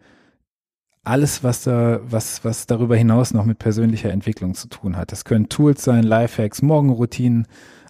Alles, 1.10 1.44
was 1.44 1.63
da, 1.63 2.01
was, 2.04 2.46
was 2.46 2.68
darüber 2.68 2.96
hinaus 2.96 3.34
noch 3.34 3.44
mit 3.44 3.58
persönlicher 3.58 4.12
Entwicklung 4.12 4.54
zu 4.54 4.68
tun 4.68 4.96
hat. 4.96 5.12
Das 5.12 5.25
können 5.25 5.50
Tools 5.50 5.84
sein, 5.84 6.04
Lifehacks, 6.04 6.62
Morgenroutinen, 6.62 7.48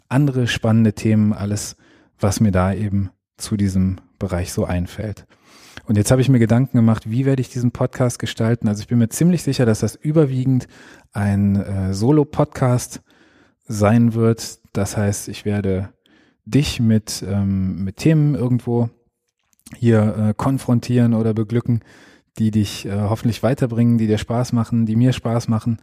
andere 0.07 0.47
spannende 0.47 0.93
Themen, 0.93 1.33
alles, 1.33 1.75
was 2.17 2.39
mir 2.39 2.51
da 2.51 2.73
eben 2.73 3.09
zu 3.35 3.57
diesem 3.57 3.97
Bereich 4.19 4.53
so 4.53 4.63
einfällt. 4.63 5.27
Und 5.85 5.97
jetzt 5.97 6.11
habe 6.11 6.21
ich 6.21 6.29
mir 6.29 6.39
Gedanken 6.39 6.77
gemacht, 6.77 7.11
wie 7.11 7.25
werde 7.25 7.41
ich 7.41 7.49
diesen 7.49 7.71
Podcast 7.71 8.19
gestalten? 8.19 8.69
Also 8.69 8.83
ich 8.83 8.88
bin 8.88 8.99
mir 8.99 9.09
ziemlich 9.09 9.43
sicher, 9.43 9.65
dass 9.65 9.81
das 9.81 9.95
überwiegend 9.95 10.69
ein 11.11 11.57
äh, 11.57 11.93
Solo-Podcast 11.93 13.01
sein 13.67 14.13
wird. 14.13 14.59
Das 14.71 14.95
heißt, 14.95 15.27
ich 15.27 15.43
werde 15.43 15.89
dich 16.45 16.79
mit, 16.79 17.21
ähm, 17.27 17.83
mit 17.83 17.97
Themen 17.97 18.35
irgendwo 18.35 18.89
hier 19.75 20.15
äh, 20.29 20.33
konfrontieren 20.33 21.13
oder 21.13 21.33
beglücken, 21.33 21.81
die 22.38 22.51
dich 22.51 22.86
äh, 22.86 22.91
hoffentlich 22.91 23.43
weiterbringen, 23.43 23.98
die 23.98 24.07
dir 24.07 24.17
Spaß 24.17 24.53
machen, 24.53 24.86
die 24.86 24.95
mir 24.95 25.13
Spaß 25.13 25.48
machen. 25.48 25.79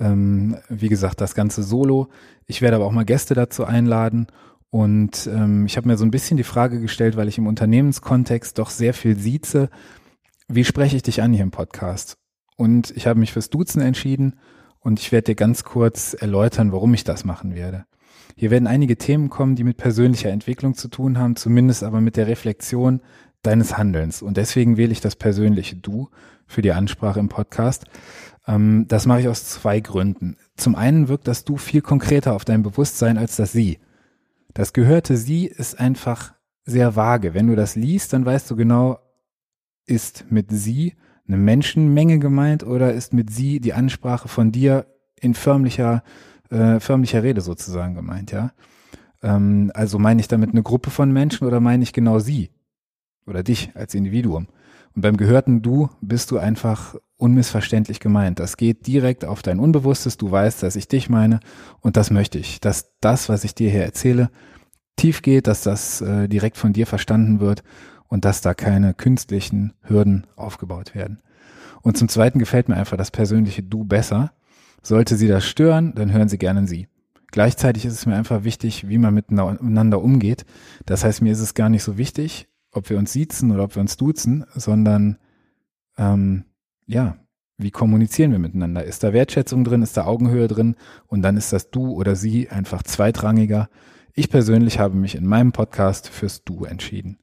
Ähm, 0.00 0.56
wie 0.68 0.88
gesagt, 0.88 1.20
das 1.20 1.34
Ganze 1.34 1.62
solo. 1.62 2.08
Ich 2.46 2.62
werde 2.62 2.76
aber 2.76 2.86
auch 2.86 2.92
mal 2.92 3.04
Gäste 3.04 3.34
dazu 3.34 3.64
einladen. 3.64 4.28
Und 4.70 5.28
ähm, 5.32 5.66
ich 5.66 5.76
habe 5.76 5.88
mir 5.88 5.96
so 5.96 6.04
ein 6.04 6.10
bisschen 6.10 6.36
die 6.36 6.44
Frage 6.44 6.80
gestellt, 6.80 7.16
weil 7.16 7.28
ich 7.28 7.38
im 7.38 7.46
Unternehmenskontext 7.46 8.58
doch 8.58 8.70
sehr 8.70 8.94
viel 8.94 9.16
sieze, 9.16 9.70
wie 10.48 10.64
spreche 10.64 10.96
ich 10.96 11.02
dich 11.02 11.22
an 11.22 11.32
hier 11.32 11.42
im 11.42 11.50
Podcast? 11.50 12.16
Und 12.56 12.90
ich 12.96 13.06
habe 13.06 13.20
mich 13.20 13.32
fürs 13.32 13.50
Duzen 13.50 13.80
entschieden 13.80 14.36
und 14.80 14.98
ich 14.98 15.12
werde 15.12 15.26
dir 15.26 15.34
ganz 15.34 15.62
kurz 15.62 16.14
erläutern, 16.14 16.72
warum 16.72 16.94
ich 16.94 17.04
das 17.04 17.24
machen 17.24 17.54
werde. 17.54 17.84
Hier 18.34 18.50
werden 18.50 18.66
einige 18.66 18.96
Themen 18.96 19.30
kommen, 19.30 19.56
die 19.56 19.64
mit 19.64 19.76
persönlicher 19.76 20.30
Entwicklung 20.30 20.74
zu 20.74 20.88
tun 20.88 21.18
haben, 21.18 21.36
zumindest 21.36 21.82
aber 21.82 22.00
mit 22.00 22.16
der 22.16 22.28
Reflexion 22.28 23.00
deines 23.42 23.78
Handelns. 23.78 24.22
Und 24.22 24.36
deswegen 24.36 24.76
wähle 24.76 24.92
ich 24.92 25.00
das 25.00 25.16
persönliche 25.16 25.76
Du 25.76 26.08
für 26.46 26.62
die 26.62 26.72
Ansprache 26.72 27.20
im 27.20 27.28
Podcast. 27.28 27.84
Ähm, 28.46 28.86
das 28.88 29.06
mache 29.06 29.20
ich 29.20 29.28
aus 29.28 29.44
zwei 29.44 29.80
Gründen. 29.80 30.36
Zum 30.56 30.74
einen 30.74 31.08
wirkt 31.08 31.28
das 31.28 31.44
Du 31.44 31.56
viel 31.56 31.82
konkreter 31.82 32.34
auf 32.34 32.44
dein 32.44 32.62
Bewusstsein 32.62 33.18
als 33.18 33.36
das 33.36 33.52
Sie. 33.52 33.78
Das 34.54 34.72
gehörte 34.72 35.16
Sie 35.16 35.46
ist 35.46 35.78
einfach 35.78 36.34
sehr 36.64 36.96
vage. 36.96 37.34
Wenn 37.34 37.46
du 37.46 37.56
das 37.56 37.76
liest, 37.76 38.12
dann 38.12 38.26
weißt 38.26 38.50
du 38.50 38.56
genau, 38.56 38.98
ist 39.86 40.26
mit 40.30 40.50
Sie 40.50 40.94
eine 41.26 41.36
Menschenmenge 41.36 42.18
gemeint 42.18 42.64
oder 42.64 42.92
ist 42.92 43.12
mit 43.12 43.30
Sie 43.30 43.60
die 43.60 43.74
Ansprache 43.74 44.28
von 44.28 44.50
dir 44.50 44.86
in 45.20 45.34
förmlicher, 45.34 46.02
äh, 46.50 46.80
förmlicher 46.80 47.22
Rede 47.22 47.40
sozusagen 47.40 47.94
gemeint, 47.94 48.32
ja? 48.32 48.52
Ähm, 49.22 49.70
also 49.74 49.98
meine 49.98 50.20
ich 50.20 50.28
damit 50.28 50.50
eine 50.50 50.62
Gruppe 50.62 50.90
von 50.90 51.12
Menschen 51.12 51.46
oder 51.46 51.60
meine 51.60 51.82
ich 51.82 51.92
genau 51.92 52.18
Sie 52.18 52.50
oder 53.28 53.42
dich 53.42 53.70
als 53.74 53.94
Individuum? 53.94 54.48
Und 54.94 55.02
beim 55.02 55.16
gehörten 55.16 55.62
Du 55.62 55.90
bist 56.00 56.30
du 56.30 56.38
einfach 56.38 56.96
unmissverständlich 57.16 58.00
gemeint. 58.00 58.38
Das 58.40 58.56
geht 58.56 58.86
direkt 58.86 59.24
auf 59.24 59.42
dein 59.42 59.60
Unbewusstes. 59.60 60.16
Du 60.16 60.30
weißt, 60.30 60.62
dass 60.62 60.76
ich 60.76 60.88
dich 60.88 61.08
meine 61.08 61.40
und 61.80 61.96
das 61.96 62.10
möchte 62.10 62.38
ich, 62.38 62.60
dass 62.60 62.96
das, 63.00 63.28
was 63.28 63.44
ich 63.44 63.54
dir 63.54 63.70
hier 63.70 63.84
erzähle, 63.84 64.30
tief 64.96 65.22
geht, 65.22 65.46
dass 65.46 65.62
das 65.62 66.00
äh, 66.00 66.28
direkt 66.28 66.56
von 66.56 66.72
dir 66.72 66.86
verstanden 66.86 67.40
wird 67.40 67.62
und 68.08 68.24
dass 68.24 68.40
da 68.40 68.54
keine 68.54 68.94
künstlichen 68.94 69.74
Hürden 69.82 70.26
aufgebaut 70.36 70.94
werden. 70.94 71.22
Und 71.82 71.96
zum 71.96 72.08
Zweiten 72.08 72.38
gefällt 72.38 72.68
mir 72.68 72.76
einfach 72.76 72.96
das 72.96 73.10
persönliche 73.10 73.62
Du 73.62 73.84
besser. 73.84 74.32
Sollte 74.82 75.16
Sie 75.16 75.28
das 75.28 75.44
stören, 75.44 75.94
dann 75.94 76.12
hören 76.12 76.28
Sie 76.28 76.38
gerne 76.38 76.66
Sie. 76.66 76.88
Gleichzeitig 77.30 77.84
ist 77.84 77.92
es 77.92 78.06
mir 78.06 78.16
einfach 78.16 78.44
wichtig, 78.44 78.88
wie 78.88 78.98
man 78.98 79.14
miteinander 79.14 80.02
umgeht. 80.02 80.44
Das 80.86 81.04
heißt, 81.04 81.20
mir 81.22 81.32
ist 81.32 81.40
es 81.40 81.54
gar 81.54 81.68
nicht 81.68 81.82
so 81.82 81.98
wichtig, 81.98 82.48
ob 82.78 82.90
wir 82.90 82.98
uns 82.98 83.12
siezen 83.12 83.52
oder 83.52 83.64
ob 83.64 83.76
wir 83.76 83.80
uns 83.80 83.96
duzen, 83.96 84.44
sondern 84.54 85.18
ähm, 85.96 86.44
ja, 86.86 87.16
wie 87.58 87.70
kommunizieren 87.72 88.30
wir 88.30 88.38
miteinander? 88.38 88.84
Ist 88.84 89.02
da 89.02 89.12
Wertschätzung 89.12 89.64
drin? 89.64 89.82
Ist 89.82 89.96
da 89.96 90.04
Augenhöhe 90.04 90.46
drin? 90.46 90.76
Und 91.08 91.22
dann 91.22 91.36
ist 91.36 91.52
das 91.52 91.70
Du 91.70 91.92
oder 91.92 92.14
Sie 92.14 92.48
einfach 92.48 92.84
zweitrangiger. 92.84 93.68
Ich 94.14 94.30
persönlich 94.30 94.78
habe 94.78 94.96
mich 94.96 95.16
in 95.16 95.26
meinem 95.26 95.52
Podcast 95.52 96.08
fürs 96.08 96.44
Du 96.44 96.64
entschieden. 96.64 97.18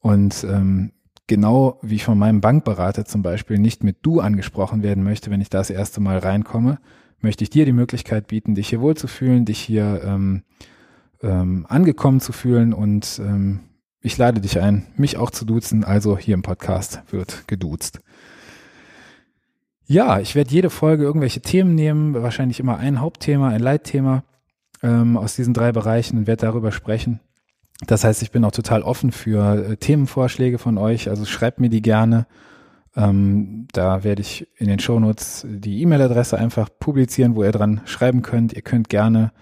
Und 0.00 0.44
ähm, 0.44 0.92
genau 1.28 1.78
wie 1.82 1.96
ich 1.96 2.04
von 2.04 2.18
meinem 2.18 2.40
Bankberater 2.40 3.04
zum 3.04 3.22
Beispiel 3.22 3.58
nicht 3.58 3.84
mit 3.84 3.98
Du 4.02 4.18
angesprochen 4.18 4.82
werden 4.82 5.04
möchte, 5.04 5.30
wenn 5.30 5.40
ich 5.40 5.50
das 5.50 5.70
erste 5.70 6.00
Mal 6.00 6.18
reinkomme, 6.18 6.80
möchte 7.20 7.44
ich 7.44 7.50
dir 7.50 7.64
die 7.64 7.72
Möglichkeit 7.72 8.26
bieten, 8.26 8.56
dich 8.56 8.68
hier 8.68 8.80
wohlzufühlen, 8.80 9.44
dich 9.44 9.60
hier 9.60 10.02
ähm, 10.04 10.42
ähm, 11.22 11.66
angekommen 11.68 12.18
zu 12.18 12.32
fühlen 12.32 12.72
und 12.72 13.20
ähm, 13.24 13.60
ich 14.02 14.16
lade 14.16 14.40
dich 14.40 14.60
ein, 14.60 14.86
mich 14.96 15.16
auch 15.16 15.30
zu 15.30 15.44
duzen. 15.44 15.84
Also 15.84 16.16
hier 16.16 16.34
im 16.34 16.42
Podcast 16.42 17.02
wird 17.10 17.46
geduzt. 17.46 18.00
Ja, 19.86 20.20
ich 20.20 20.34
werde 20.34 20.50
jede 20.50 20.70
Folge 20.70 21.02
irgendwelche 21.02 21.40
Themen 21.40 21.74
nehmen, 21.74 22.14
wahrscheinlich 22.14 22.60
immer 22.60 22.78
ein 22.78 23.00
Hauptthema, 23.00 23.48
ein 23.48 23.60
Leitthema 23.60 24.22
ähm, 24.82 25.16
aus 25.16 25.34
diesen 25.34 25.52
drei 25.52 25.72
Bereichen 25.72 26.16
und 26.16 26.26
werde 26.26 26.46
darüber 26.46 26.72
sprechen. 26.72 27.20
Das 27.86 28.04
heißt, 28.04 28.22
ich 28.22 28.30
bin 28.30 28.44
auch 28.44 28.52
total 28.52 28.82
offen 28.82 29.10
für 29.10 29.70
äh, 29.70 29.76
Themenvorschläge 29.76 30.58
von 30.58 30.78
euch. 30.78 31.08
Also 31.08 31.24
schreibt 31.24 31.60
mir 31.60 31.70
die 31.70 31.82
gerne. 31.82 32.26
Ähm, 32.96 33.66
da 33.72 34.04
werde 34.04 34.22
ich 34.22 34.48
in 34.56 34.68
den 34.68 34.78
Shownotes 34.78 35.46
die 35.48 35.82
E-Mail-Adresse 35.82 36.38
einfach 36.38 36.68
publizieren, 36.78 37.34
wo 37.34 37.42
ihr 37.42 37.52
dran 37.52 37.80
schreiben 37.84 38.22
könnt. 38.22 38.52
Ihr 38.52 38.62
könnt 38.62 38.88
gerne 38.88 39.32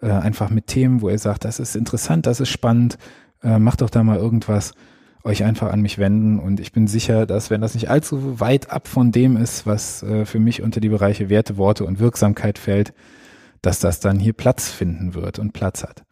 äh, 0.00 0.10
einfach 0.10 0.50
mit 0.50 0.66
Themen, 0.66 1.00
wo 1.00 1.08
ihr 1.08 1.18
sagt, 1.18 1.44
das 1.44 1.58
ist 1.58 1.74
interessant, 1.74 2.26
das 2.26 2.40
ist 2.40 2.50
spannend, 2.50 2.98
äh, 3.42 3.58
macht 3.58 3.80
doch 3.80 3.90
da 3.90 4.02
mal 4.02 4.18
irgendwas, 4.18 4.74
euch 5.24 5.44
einfach 5.44 5.72
an 5.72 5.80
mich 5.80 5.98
wenden. 5.98 6.38
Und 6.38 6.60
ich 6.60 6.72
bin 6.72 6.86
sicher, 6.86 7.26
dass 7.26 7.50
wenn 7.50 7.60
das 7.60 7.74
nicht 7.74 7.90
allzu 7.90 8.40
weit 8.40 8.70
ab 8.70 8.88
von 8.88 9.12
dem 9.12 9.36
ist, 9.36 9.66
was 9.66 10.02
äh, 10.02 10.24
für 10.24 10.38
mich 10.38 10.62
unter 10.62 10.80
die 10.80 10.88
Bereiche 10.88 11.28
Werte, 11.28 11.56
Worte 11.56 11.84
und 11.84 11.98
Wirksamkeit 11.98 12.58
fällt, 12.58 12.92
dass 13.62 13.80
das 13.80 14.00
dann 14.00 14.18
hier 14.18 14.32
Platz 14.32 14.68
finden 14.68 15.14
wird 15.14 15.38
und 15.38 15.52
Platz 15.52 15.82
hat. 15.82 16.04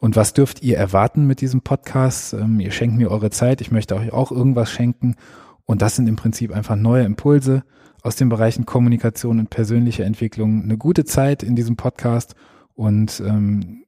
Und 0.00 0.16
was 0.16 0.32
dürft 0.34 0.62
ihr 0.62 0.76
erwarten 0.76 1.26
mit 1.26 1.40
diesem 1.40 1.62
Podcast? 1.62 2.34
Ähm, 2.34 2.60
ihr 2.60 2.70
schenkt 2.70 2.96
mir 2.96 3.10
eure 3.10 3.30
Zeit, 3.30 3.60
ich 3.60 3.70
möchte 3.70 3.96
euch 3.96 4.12
auch 4.12 4.30
irgendwas 4.30 4.70
schenken. 4.70 5.16
Und 5.64 5.82
das 5.82 5.96
sind 5.96 6.08
im 6.08 6.16
Prinzip 6.16 6.52
einfach 6.52 6.76
neue 6.76 7.04
Impulse 7.04 7.64
aus 8.02 8.16
den 8.16 8.28
Bereichen 8.28 8.66
Kommunikation 8.66 9.40
und 9.40 9.50
persönliche 9.50 10.04
Entwicklung. 10.04 10.62
Eine 10.62 10.76
gute 10.76 11.04
Zeit 11.04 11.42
in 11.42 11.56
diesem 11.56 11.76
Podcast 11.76 12.34
und 12.74 13.22
ähm, 13.26 13.84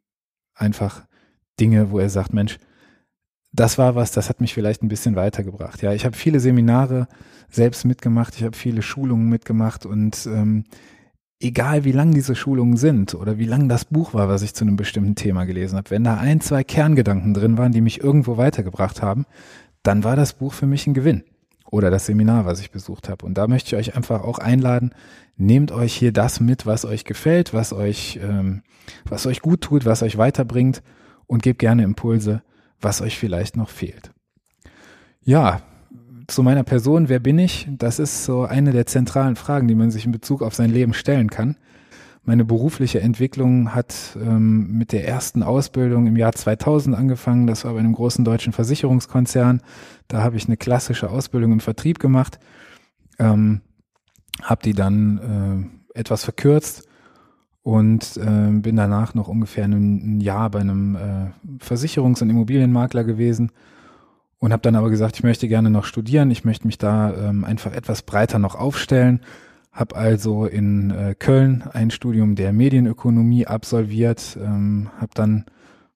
einfach 0.55 1.03
Dinge, 1.61 1.91
wo 1.91 1.99
er 1.99 2.09
sagt, 2.09 2.33
Mensch, 2.33 2.59
das 3.57 3.79
war 3.79 3.95
was, 3.95 4.13
das 4.13 4.29
hat 4.29 4.41
mich 4.41 4.55
vielleicht 4.55 4.83
ein 4.83 4.89
bisschen 4.89 5.17
weitergebracht. 5.17 5.83
Ja, 5.83 5.93
ich 5.93 6.05
habe 6.05 6.17
viele 6.17 6.41
Seminare 6.41 7.09
selbst 7.51 7.85
mitgemacht, 7.85 8.37
ich 8.37 8.45
habe 8.45 8.57
viele 8.57 8.83
Schulungen 8.83 9.29
mitgemacht 9.29 9.87
und 9.87 10.27
ähm, 10.27 10.65
egal 11.41 11.85
wie 11.85 11.93
lang 11.93 12.13
diese 12.13 12.35
Schulungen 12.35 12.77
sind 12.77 13.15
oder 13.15 13.39
wie 13.39 13.47
lang 13.47 13.69
das 13.69 13.87
Buch 13.87 14.15
war, 14.15 14.29
was 14.29 14.43
ich 14.43 14.55
zu 14.55 14.65
einem 14.65 14.77
bestimmten 14.77 15.15
Thema 15.15 15.45
gelesen 15.45 15.77
habe, 15.77 15.91
wenn 15.91 16.05
da 16.05 16.17
ein, 16.17 16.41
zwei 16.41 16.65
Kerngedanken 16.65 17.35
drin 17.35 17.57
waren, 17.57 17.73
die 17.73 17.81
mich 17.81 18.03
irgendwo 18.03 18.37
weitergebracht 18.37 19.03
haben, 19.03 19.25
dann 19.83 20.05
war 20.05 20.17
das 20.17 20.35
Buch 20.35 20.53
für 20.53 20.67
mich 20.67 20.87
ein 20.87 20.95
Gewinn 20.95 21.25
oder 21.71 21.91
das 21.91 22.07
Seminar, 22.07 22.45
was 22.45 22.61
ich 22.61 22.71
besucht 22.71 23.09
habe. 23.09 23.25
Und 23.25 23.39
da 23.39 23.49
möchte 23.49 23.69
ich 23.69 23.77
euch 23.77 23.97
einfach 23.97 24.23
auch 24.23 24.39
einladen, 24.39 24.93
nehmt 25.37 25.73
euch 25.73 25.95
hier 25.95 26.13
das 26.13 26.41
mit, 26.41 26.67
was 26.67 26.85
euch 26.85 27.05
gefällt, 27.05 27.55
was 27.55 27.73
euch, 27.73 28.21
ähm, 28.23 28.63
was 29.09 29.27
euch 29.27 29.41
gut 29.41 29.63
tut, 29.63 29.85
was 29.85 30.03
euch 30.03 30.19
weiterbringt 30.19 30.83
und 31.27 31.43
gebt 31.43 31.59
gerne 31.59 31.85
Impulse 31.85 32.43
was 32.81 33.01
euch 33.01 33.19
vielleicht 33.19 33.57
noch 33.57 33.69
fehlt. 33.69 34.11
Ja, 35.23 35.61
zu 36.27 36.43
meiner 36.43 36.65
Person, 36.65 37.09
wer 37.09 37.21
bin 37.21 37.39
ich? 37.39 37.69
Das 37.71 37.99
ist 37.99 38.25
so 38.25 38.45
eine 38.45 38.73
der 38.73 38.87
zentralen 38.87 39.37
Fragen, 39.37 39.69
die 39.69 39.75
man 39.75 39.91
sich 39.91 40.07
in 40.07 40.13
Bezug 40.13 40.43
auf 40.43 40.55
sein 40.55 40.71
Leben 40.71 40.93
stellen 40.93 41.31
kann. 41.31 41.57
Meine 42.25 42.45
berufliche 42.45 43.01
Entwicklung 43.01 43.73
hat 43.73 44.19
ähm, 44.21 44.73
mit 44.73 44.91
der 44.91 45.07
ersten 45.07 45.45
Ausbildung 45.45 46.09
im 46.09 46.17
Jahr 46.17 46.33
2000 46.33 46.97
angefangen. 46.97 47.47
Das 47.47 47.65
war 47.65 47.75
bei 47.75 47.79
einem 47.79 47.93
großen 47.93 48.25
deutschen 48.25 48.53
Versicherungskonzern. 48.53 49.63
Da 50.09 50.23
habe 50.23 50.37
ich 50.37 50.47
eine 50.47 50.57
klassische 50.57 51.09
Ausbildung 51.09 51.53
im 51.53 51.61
Vertrieb 51.61 52.01
gemacht, 52.01 52.41
ähm, 53.21 53.61
habe 54.43 54.63
die 54.65 54.73
dann 54.73 55.71
äh, 55.95 55.99
etwas 55.99 56.25
verkürzt 56.25 56.89
und 57.67 58.17
äh, 58.17 58.51
bin 58.61 58.77
danach 58.77 59.15
noch 59.15 59.27
ungefähr 59.27 59.65
ein, 59.65 60.21
Jahr 60.21 60.51
bei 60.51 60.61
einem 60.61 60.95
äh, 60.95 61.59
Versicherungs- 61.59 62.23
und 62.23 62.31
Immobilienmakler 62.31 63.03
gewesen 63.03 63.51
und 64.39 64.53
habe 64.53 64.63
dann 64.63 64.77
aber 64.77 64.89
gesagt, 64.89 65.17
ich 65.17 65.25
möchte 65.25 65.49
gerne 65.49 65.69
noch 65.69 65.85
studieren, 65.85 66.31
ich 66.31 66.45
möchte 66.45 66.69
mich 66.69 66.79
da 66.79 67.13
ähm, 67.13 67.45
einfach 67.45 67.73
etwas 67.73 68.03
breiter 68.03 68.39
noch 68.39 68.55
aufstellen, 68.55 69.19
habe 69.73 69.97
also 69.97 70.47
in 70.47 70.93
äh, 70.93 71.17
Köln 71.19 71.65
ein 71.73 71.91
Studium 71.91 72.37
der 72.37 72.53
Medienökonomie 72.53 73.49
absolviert, 73.49 74.39
ähm, 74.41 74.91
habe 75.01 75.11
dann 75.15 75.45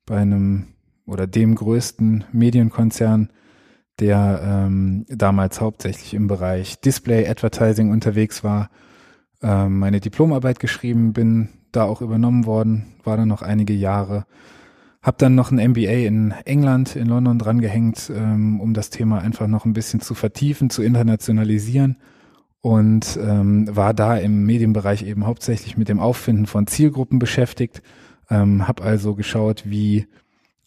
bei 0.07 0.17
einem 0.17 0.67
oder 1.07 1.29
dem 1.29 1.55
größten 1.55 2.25
Medienkonzern, 2.33 3.31
der 4.01 4.41
ähm, 4.43 5.07
damals 5.09 5.61
hauptsächlich 5.61 6.15
im 6.15 6.27
Bereich 6.27 6.81
Display 6.81 7.29
Advertising 7.29 7.93
unterwegs 7.93 8.43
war, 8.43 8.71
äh, 9.43 9.69
meine 9.69 10.01
Diplomarbeit 10.01 10.61
geschrieben, 10.61 11.13
bin 11.13 11.49
da 11.73 11.85
auch 11.85 12.03
übernommen 12.03 12.47
worden, 12.47 12.87
war 13.05 13.17
dann 13.17 13.29
noch 13.29 13.43
einige 13.43 13.73
Jahre. 13.73 14.27
Hab 15.03 15.19
dann 15.19 15.35
noch 15.35 15.51
ein 15.51 15.71
MBA 15.71 16.07
in 16.07 16.35
England, 16.45 16.95
in 16.95 17.07
London 17.07 17.39
dran 17.39 17.61
gehängt, 17.61 18.13
ähm, 18.15 18.61
um 18.61 18.75
das 18.75 18.91
Thema 18.91 19.21
einfach 19.21 19.47
noch 19.47 19.65
ein 19.65 19.73
bisschen 19.73 20.01
zu 20.01 20.15
vertiefen, 20.15 20.69
zu 20.69 20.83
internationalisieren 20.83 21.97
und 22.61 23.19
ähm, 23.23 23.75
war 23.75 23.95
da 23.95 24.17
im 24.17 24.45
Medienbereich 24.45 25.03
eben 25.05 25.27
hauptsächlich 25.27 25.77
mit 25.79 25.89
dem 25.89 26.01
Auffinden 26.01 26.47
von 26.47 26.67
Zielgruppen 26.67 27.19
beschäftigt. 27.19 27.83
Ähm, 28.29 28.69
hab 28.69 28.85
also 28.85 29.15
geschaut, 29.15 29.65
wie 29.67 30.07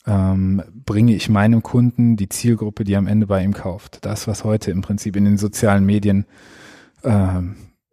ähm, 0.08 0.64
bringe 0.86 1.14
ich 1.14 1.30
meinem 1.30 1.62
Kunden 1.62 2.18
die 2.18 2.30
Zielgruppe, 2.30 2.84
die 2.84 2.96
am 2.96 3.08
Ende 3.08 3.28
bei 3.28 3.44
ihm 3.44 3.54
kauft. 3.54 4.06
Das, 4.06 4.28
was 4.28 4.44
heute 4.44 4.72
im 4.72 4.82
Prinzip 4.82 5.16
in 5.16 5.26
den 5.26 5.38
sozialen 5.38 5.86
Medien 5.86 6.26
äh, 7.04 7.42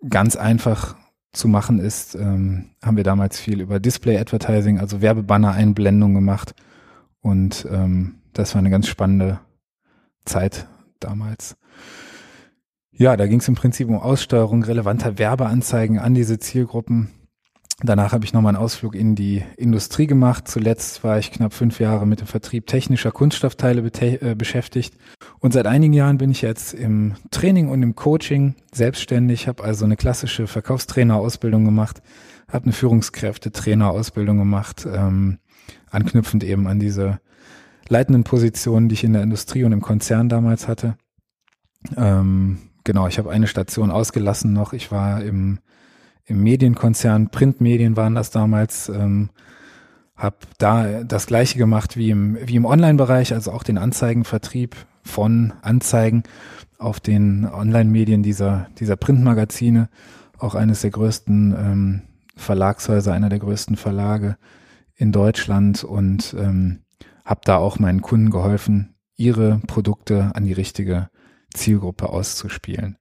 ganz 0.09 0.37
einfach 0.37 0.97
zu 1.33 1.49
machen 1.49 1.79
ist, 1.79 2.15
ähm, 2.15 2.71
haben 2.83 2.97
wir 2.97 3.05
damals 3.05 3.39
viel 3.39 3.61
über 3.61 3.79
Display 3.79 4.19
Advertising, 4.19 4.79
also 4.79 5.01
Werbebanner-Einblendung 5.01 6.15
gemacht. 6.15 6.55
Und 7.21 7.67
ähm, 7.71 8.17
das 8.33 8.55
war 8.55 8.61
eine 8.61 8.71
ganz 8.71 8.89
spannende 8.89 9.41
Zeit 10.25 10.67
damals. 10.99 11.57
Ja, 12.91 13.17
da 13.17 13.27
ging 13.27 13.41
es 13.41 13.49
im 13.49 13.55
Prinzip 13.55 13.89
um 13.89 13.99
Aussteuerung 13.99 14.63
relevanter 14.63 15.19
Werbeanzeigen 15.19 15.99
an 15.99 16.15
diese 16.15 16.39
Zielgruppen. 16.39 17.11
Danach 17.83 18.13
habe 18.13 18.27
ich 18.27 18.35
nochmal 18.35 18.55
einen 18.55 18.63
Ausflug 18.63 18.95
in 18.95 19.15
die 19.15 19.43
Industrie 19.57 20.07
gemacht. 20.07 20.47
Zuletzt 20.47 21.03
war 21.03 21.19
ich 21.19 21.33
knapp 21.33 21.55
fünf 21.55 21.81
Jahre 21.81 22.07
mit 22.07 22.21
dem 22.21 22.27
Vertrieb 22.27 22.67
technischer 22.67 23.11
Kunststoffteile 23.11 23.81
äh, 23.81 24.35
beschäftigt. 24.35 24.95
Und 25.39 25.53
seit 25.53 25.67
einigen 25.67 25.95
Jahren 25.95 26.19
bin 26.19 26.31
ich 26.31 26.43
jetzt 26.43 26.75
im 26.75 27.15
Training 27.31 27.69
und 27.69 27.83
im 27.83 27.97
Coaching 27.97 28.55
selbstständig, 28.73 29.49
habe 29.49 29.65
also 29.65 29.87
eine 29.87 29.97
klassische 29.97 30.47
Verkaufstrainerausbildung 30.47 31.65
gemacht, 31.65 32.03
habe 32.49 32.65
eine 32.65 32.73
Führungskräfte-Trainerausbildung 32.75 34.37
gemacht, 34.37 34.87
ähm, 34.93 35.39
anknüpfend 35.91 36.45
eben 36.45 36.67
an 36.67 36.81
diese 36.81 37.21
leitenden 37.89 38.25
Positionen, 38.25 38.91
die 38.91 38.95
ich 38.95 39.05
in 39.05 39.15
der 39.15 39.23
Industrie 39.23 39.65
und 39.65 39.73
im 39.73 39.81
Konzern 39.81 40.29
damals 40.29 40.69
hatte. 40.69 40.97
Ähm, 41.97 42.59
genau, 42.85 43.07
ich 43.07 43.19
habe 43.19 43.31
eine 43.31 43.47
Station 43.47 43.91
ausgelassen 43.91 44.53
noch. 44.53 44.75
Ich 44.75 44.93
war 44.93 45.23
im, 45.23 45.61
im 46.31 46.43
Medienkonzern, 46.43 47.31
Printmedien 47.31 47.97
waren 47.97 48.15
das 48.15 48.31
damals, 48.31 48.89
ähm, 48.89 49.31
habe 50.17 50.37
da 50.59 51.03
das 51.03 51.27
gleiche 51.27 51.59
gemacht 51.59 51.97
wie 51.97 52.11
im, 52.11 52.39
wie 52.45 52.57
im 52.57 52.65
Online-Bereich, 52.65 53.33
also 53.33 53.53
auch 53.53 53.63
den 53.63 53.79
Anzeigenvertrieb 53.79 54.77
von 55.03 55.53
Anzeigen 55.63 56.23
auf 56.79 57.01
den 57.01 57.47
Online-Medien 57.47 58.23
dieser, 58.23 58.69
dieser 58.79 58.97
Printmagazine, 58.97 59.89
auch 60.39 60.55
eines 60.55 60.83
der 60.83 60.91
größten 60.91 61.55
ähm, 61.59 62.03
Verlagshäuser, 62.37 63.13
einer 63.13 63.29
der 63.29 63.41
größten 63.41 63.77
Verlage 63.77 64.37
in 64.95 65.13
Deutschland 65.13 65.85
und 65.85 66.35
ähm, 66.39 66.81
habe 67.25 67.41
da 67.45 67.57
auch 67.57 67.79
meinen 67.79 68.03
Kunden 68.03 68.31
geholfen, 68.31 68.95
ihre 69.17 69.61
Produkte 69.67 70.31
an 70.35 70.45
die 70.45 70.53
richtige 70.53 71.11
Zielgruppe 71.53 72.09
auszuspielen. 72.09 72.97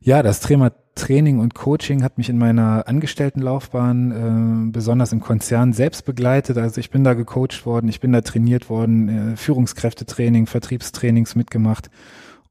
Ja, 0.00 0.22
das 0.22 0.40
Thema 0.40 0.72
Training 0.94 1.38
und 1.38 1.54
Coaching 1.54 2.02
hat 2.02 2.18
mich 2.18 2.28
in 2.28 2.38
meiner 2.38 2.86
Angestelltenlaufbahn, 2.86 4.68
äh, 4.68 4.72
besonders 4.72 5.12
im 5.12 5.20
Konzern, 5.20 5.72
selbst 5.72 6.04
begleitet. 6.04 6.58
Also 6.58 6.80
ich 6.80 6.90
bin 6.90 7.04
da 7.04 7.14
gecoacht 7.14 7.64
worden, 7.64 7.88
ich 7.88 8.00
bin 8.00 8.12
da 8.12 8.20
trainiert 8.20 8.68
worden, 8.68 9.08
äh, 9.08 9.36
Führungskräftetraining, 9.36 10.46
Vertriebstrainings 10.46 11.36
mitgemacht 11.36 11.90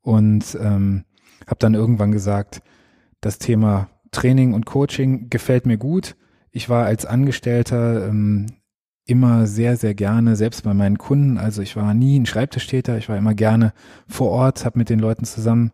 und 0.01 0.57
ähm, 0.61 1.03
habe 1.45 1.59
dann 1.59 1.73
irgendwann 1.73 2.11
gesagt, 2.11 2.61
das 3.21 3.37
Thema 3.37 3.89
Training 4.11 4.53
und 4.53 4.65
Coaching 4.65 5.29
gefällt 5.29 5.65
mir 5.65 5.77
gut. 5.77 6.15
Ich 6.51 6.69
war 6.69 6.85
als 6.85 7.05
Angestellter 7.05 8.07
ähm, 8.07 8.47
immer 9.05 9.47
sehr, 9.47 9.75
sehr 9.75 9.93
gerne, 9.93 10.35
selbst 10.35 10.63
bei 10.63 10.73
meinen 10.73 10.97
Kunden. 10.97 11.37
Also 11.37 11.61
ich 11.61 11.75
war 11.75 11.93
nie 11.93 12.19
ein 12.19 12.25
Schreibtischtäter, 12.25 12.97
ich 12.97 13.09
war 13.09 13.17
immer 13.17 13.33
gerne 13.33 13.73
vor 14.07 14.29
Ort, 14.29 14.65
habe 14.65 14.79
mit 14.79 14.89
den 14.89 14.99
Leuten 14.99 15.25
zusammen 15.25 15.71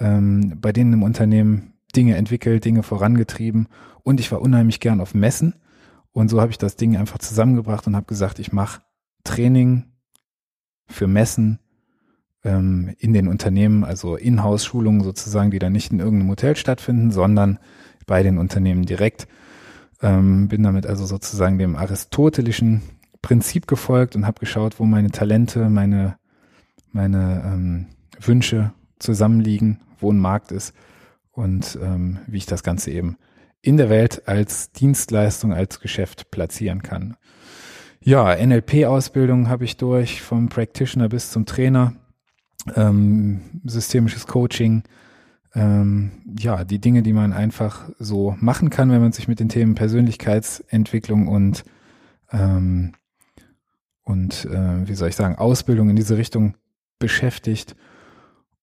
ähm, 0.00 0.54
bei 0.60 0.72
denen 0.72 0.92
im 0.92 1.02
Unternehmen 1.02 1.74
Dinge 1.96 2.16
entwickelt, 2.16 2.64
Dinge 2.64 2.82
vorangetrieben 2.82 3.68
und 4.02 4.20
ich 4.20 4.30
war 4.32 4.40
unheimlich 4.40 4.80
gern 4.80 5.00
auf 5.00 5.14
Messen. 5.14 5.54
Und 6.12 6.28
so 6.28 6.40
habe 6.40 6.50
ich 6.50 6.58
das 6.58 6.76
Ding 6.76 6.96
einfach 6.96 7.18
zusammengebracht 7.18 7.86
und 7.86 7.96
habe 7.96 8.06
gesagt, 8.06 8.38
ich 8.38 8.52
mache 8.52 8.82
Training 9.24 9.84
für 10.86 11.06
Messen 11.06 11.60
ähm, 12.44 12.94
in 12.98 13.12
den 13.12 13.28
Unternehmen, 13.28 13.84
also 13.84 14.16
Inhouse-Schulungen 14.16 15.02
sozusagen, 15.02 15.50
die 15.50 15.58
dann 15.58 15.72
nicht 15.72 15.92
in 15.92 16.00
irgendeinem 16.00 16.30
Hotel 16.30 16.56
stattfinden, 16.56 17.10
sondern 17.10 17.58
bei 18.06 18.22
den 18.22 18.38
Unternehmen 18.38 18.84
direkt. 18.84 19.28
Ähm, 20.00 20.48
bin 20.48 20.62
damit 20.62 20.86
also 20.86 21.04
sozusagen 21.06 21.58
dem 21.58 21.76
aristotelischen 21.76 22.82
Prinzip 23.20 23.66
gefolgt 23.66 24.16
und 24.16 24.26
habe 24.26 24.40
geschaut, 24.40 24.78
wo 24.78 24.84
meine 24.84 25.10
Talente, 25.10 25.68
meine, 25.68 26.16
meine 26.92 27.42
ähm, 27.44 27.86
Wünsche 28.20 28.72
zusammenliegen, 28.98 29.80
wo 29.98 30.10
ein 30.10 30.18
Markt 30.18 30.52
ist 30.52 30.72
und 31.38 31.78
ähm, 31.80 32.18
wie 32.26 32.38
ich 32.38 32.46
das 32.46 32.64
Ganze 32.64 32.90
eben 32.90 33.16
in 33.62 33.76
der 33.76 33.88
Welt 33.88 34.26
als 34.26 34.72
Dienstleistung, 34.72 35.52
als 35.52 35.78
Geschäft 35.78 36.32
platzieren 36.32 36.82
kann. 36.82 37.16
Ja, 38.00 38.34
NLP-Ausbildung 38.34 39.48
habe 39.48 39.64
ich 39.64 39.76
durch, 39.76 40.20
vom 40.20 40.48
Practitioner 40.48 41.08
bis 41.08 41.30
zum 41.30 41.46
Trainer, 41.46 41.94
ähm, 42.74 43.40
systemisches 43.64 44.26
Coaching, 44.26 44.82
ähm, 45.54 46.10
ja, 46.40 46.64
die 46.64 46.80
Dinge, 46.80 47.02
die 47.02 47.12
man 47.12 47.32
einfach 47.32 47.88
so 48.00 48.36
machen 48.40 48.68
kann, 48.68 48.90
wenn 48.90 49.00
man 49.00 49.12
sich 49.12 49.28
mit 49.28 49.38
den 49.38 49.48
Themen 49.48 49.76
Persönlichkeitsentwicklung 49.76 51.28
und 51.28 51.62
ähm, 52.32 52.94
und 54.02 54.44
äh, 54.46 54.88
wie 54.88 54.94
soll 54.94 55.10
ich 55.10 55.16
sagen, 55.16 55.36
Ausbildung 55.36 55.88
in 55.88 55.96
diese 55.96 56.16
Richtung 56.16 56.54
beschäftigt. 56.98 57.76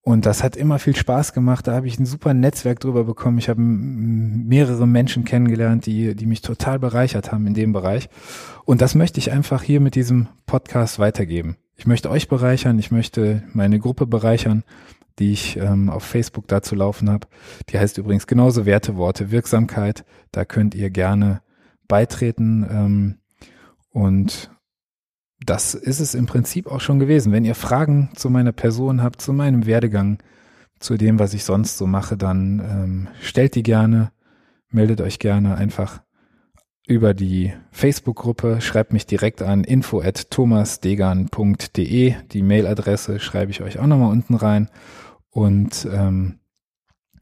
Und 0.05 0.27
das 0.27 0.43
hat 0.43 0.55
immer 0.55 0.77
viel 0.77 0.95
Spaß 0.95 1.33
gemacht. 1.33 1.65
Da 1.65 1.73
habe 1.73 1.87
ich 1.87 1.99
ein 1.99 2.05
super 2.05 2.35
Netzwerk 2.35 2.79
drüber 2.79 3.05
bekommen. 3.05 3.39
Ich 3.39 3.49
habe 3.49 3.59
mehrere 3.59 4.87
Menschen 4.87 5.25
kennengelernt, 5.25 5.87
die, 5.87 6.15
die 6.15 6.27
mich 6.27 6.41
total 6.41 6.77
bereichert 6.77 7.31
haben 7.31 7.47
in 7.47 7.55
dem 7.55 7.73
Bereich. 7.73 8.07
Und 8.65 8.81
das 8.81 8.93
möchte 8.93 9.19
ich 9.19 9.31
einfach 9.31 9.63
hier 9.63 9.81
mit 9.81 9.95
diesem 9.95 10.27
Podcast 10.45 10.99
weitergeben. 10.99 11.57
Ich 11.75 11.87
möchte 11.87 12.11
euch 12.11 12.27
bereichern, 12.27 12.77
ich 12.77 12.91
möchte 12.91 13.43
meine 13.51 13.79
Gruppe 13.79 14.05
bereichern 14.05 14.63
die 15.19 15.31
ich 15.31 15.57
ähm, 15.57 15.89
auf 15.89 16.03
Facebook 16.03 16.47
dazu 16.47 16.75
laufen 16.75 17.09
habe. 17.09 17.27
Die 17.69 17.79
heißt 17.79 17.97
übrigens 17.97 18.27
genauso 18.27 18.65
Werteworte 18.65 19.31
Wirksamkeit. 19.31 20.03
Da 20.31 20.45
könnt 20.45 20.75
ihr 20.75 20.89
gerne 20.89 21.41
beitreten. 21.87 22.67
Ähm, 22.69 23.15
und 23.91 24.51
das 25.45 25.73
ist 25.73 25.99
es 25.99 26.15
im 26.15 26.25
Prinzip 26.25 26.67
auch 26.67 26.81
schon 26.81 26.99
gewesen. 26.99 27.31
Wenn 27.31 27.45
ihr 27.45 27.55
Fragen 27.55 28.10
zu 28.15 28.29
meiner 28.29 28.51
Person 28.51 29.01
habt, 29.03 29.21
zu 29.21 29.34
meinem 29.34 29.65
Werdegang, 29.65 30.19
zu 30.79 30.97
dem, 30.97 31.19
was 31.19 31.34
ich 31.34 31.43
sonst 31.43 31.77
so 31.77 31.88
mache, 31.88 32.17
dann 32.17 32.60
ähm, 32.60 33.08
stellt 33.21 33.55
die 33.55 33.63
gerne, 33.63 34.12
meldet 34.69 35.01
euch 35.01 35.19
gerne 35.19 35.55
einfach 35.55 36.01
über 36.88 37.13
die 37.13 37.53
Facebook-Gruppe, 37.71 38.62
schreibt 38.62 38.93
mich 38.93 39.05
direkt 39.05 39.41
an 39.41 39.63
info 39.63 40.01
at 40.01 40.29
thomasdegan.de. 40.29 42.13
Die 42.31 42.43
Mailadresse 42.43 43.19
schreibe 43.19 43.51
ich 43.51 43.62
euch 43.62 43.79
auch 43.79 43.88
nochmal 43.88 44.12
unten 44.12 44.36
rein. 44.36 44.69
Und 45.31 45.88
ähm, 45.91 46.39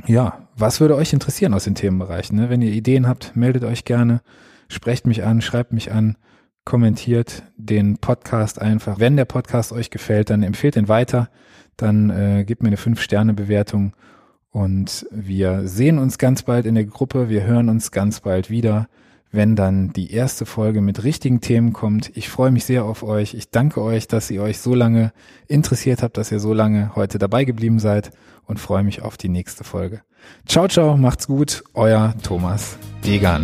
ja, 0.05 0.49
was 0.55 0.81
würde 0.81 0.95
euch 0.95 1.13
interessieren 1.13 1.53
aus 1.53 1.63
den 1.63 1.75
Themenbereichen? 1.75 2.37
Ne? 2.37 2.49
Wenn 2.49 2.61
ihr 2.61 2.71
Ideen 2.71 3.07
habt, 3.07 3.35
meldet 3.35 3.63
euch 3.63 3.85
gerne, 3.85 4.21
sprecht 4.67 5.07
mich 5.07 5.23
an, 5.23 5.41
schreibt 5.41 5.71
mich 5.71 5.91
an, 5.91 6.17
kommentiert 6.65 7.43
den 7.57 7.97
Podcast 7.97 8.61
einfach. 8.61 8.99
Wenn 8.99 9.17
der 9.17 9.25
Podcast 9.25 9.71
euch 9.71 9.89
gefällt, 9.89 10.29
dann 10.29 10.43
empfehlt 10.43 10.75
ihn 10.75 10.87
weiter, 10.87 11.29
dann 11.77 12.09
äh, 12.09 12.43
gebt 12.45 12.63
mir 12.63 12.67
eine 12.67 12.77
5-Sterne-Bewertung 12.77 13.93
und 14.51 15.05
wir 15.11 15.67
sehen 15.67 15.97
uns 15.97 16.17
ganz 16.17 16.43
bald 16.43 16.65
in 16.65 16.75
der 16.75 16.85
Gruppe, 16.85 17.29
wir 17.29 17.43
hören 17.43 17.69
uns 17.69 17.91
ganz 17.91 18.21
bald 18.21 18.49
wieder 18.49 18.87
wenn 19.33 19.55
dann 19.55 19.91
die 19.91 20.13
erste 20.13 20.45
Folge 20.45 20.79
mit 20.79 21.03
richtigen 21.03 21.41
Themen 21.41 21.73
kommt. 21.73 22.15
Ich 22.15 22.29
freue 22.29 22.51
mich 22.51 22.65
sehr 22.65 22.85
auf 22.85 23.01
euch. 23.01 23.33
Ich 23.33 23.49
danke 23.49 23.81
euch, 23.81 24.07
dass 24.07 24.29
ihr 24.29 24.41
euch 24.43 24.59
so 24.59 24.75
lange 24.75 25.11
interessiert 25.47 26.03
habt, 26.03 26.17
dass 26.17 26.31
ihr 26.31 26.39
so 26.39 26.53
lange 26.53 26.95
heute 26.95 27.17
dabei 27.17 27.43
geblieben 27.43 27.79
seid 27.79 28.11
und 28.45 28.59
freue 28.59 28.83
mich 28.83 29.01
auf 29.01 29.17
die 29.17 29.29
nächste 29.29 29.63
Folge. 29.63 30.01
Ciao, 30.45 30.67
ciao, 30.67 30.95
macht's 30.95 31.27
gut, 31.27 31.63
euer 31.73 32.13
Thomas 32.21 32.77
Degan. 33.03 33.43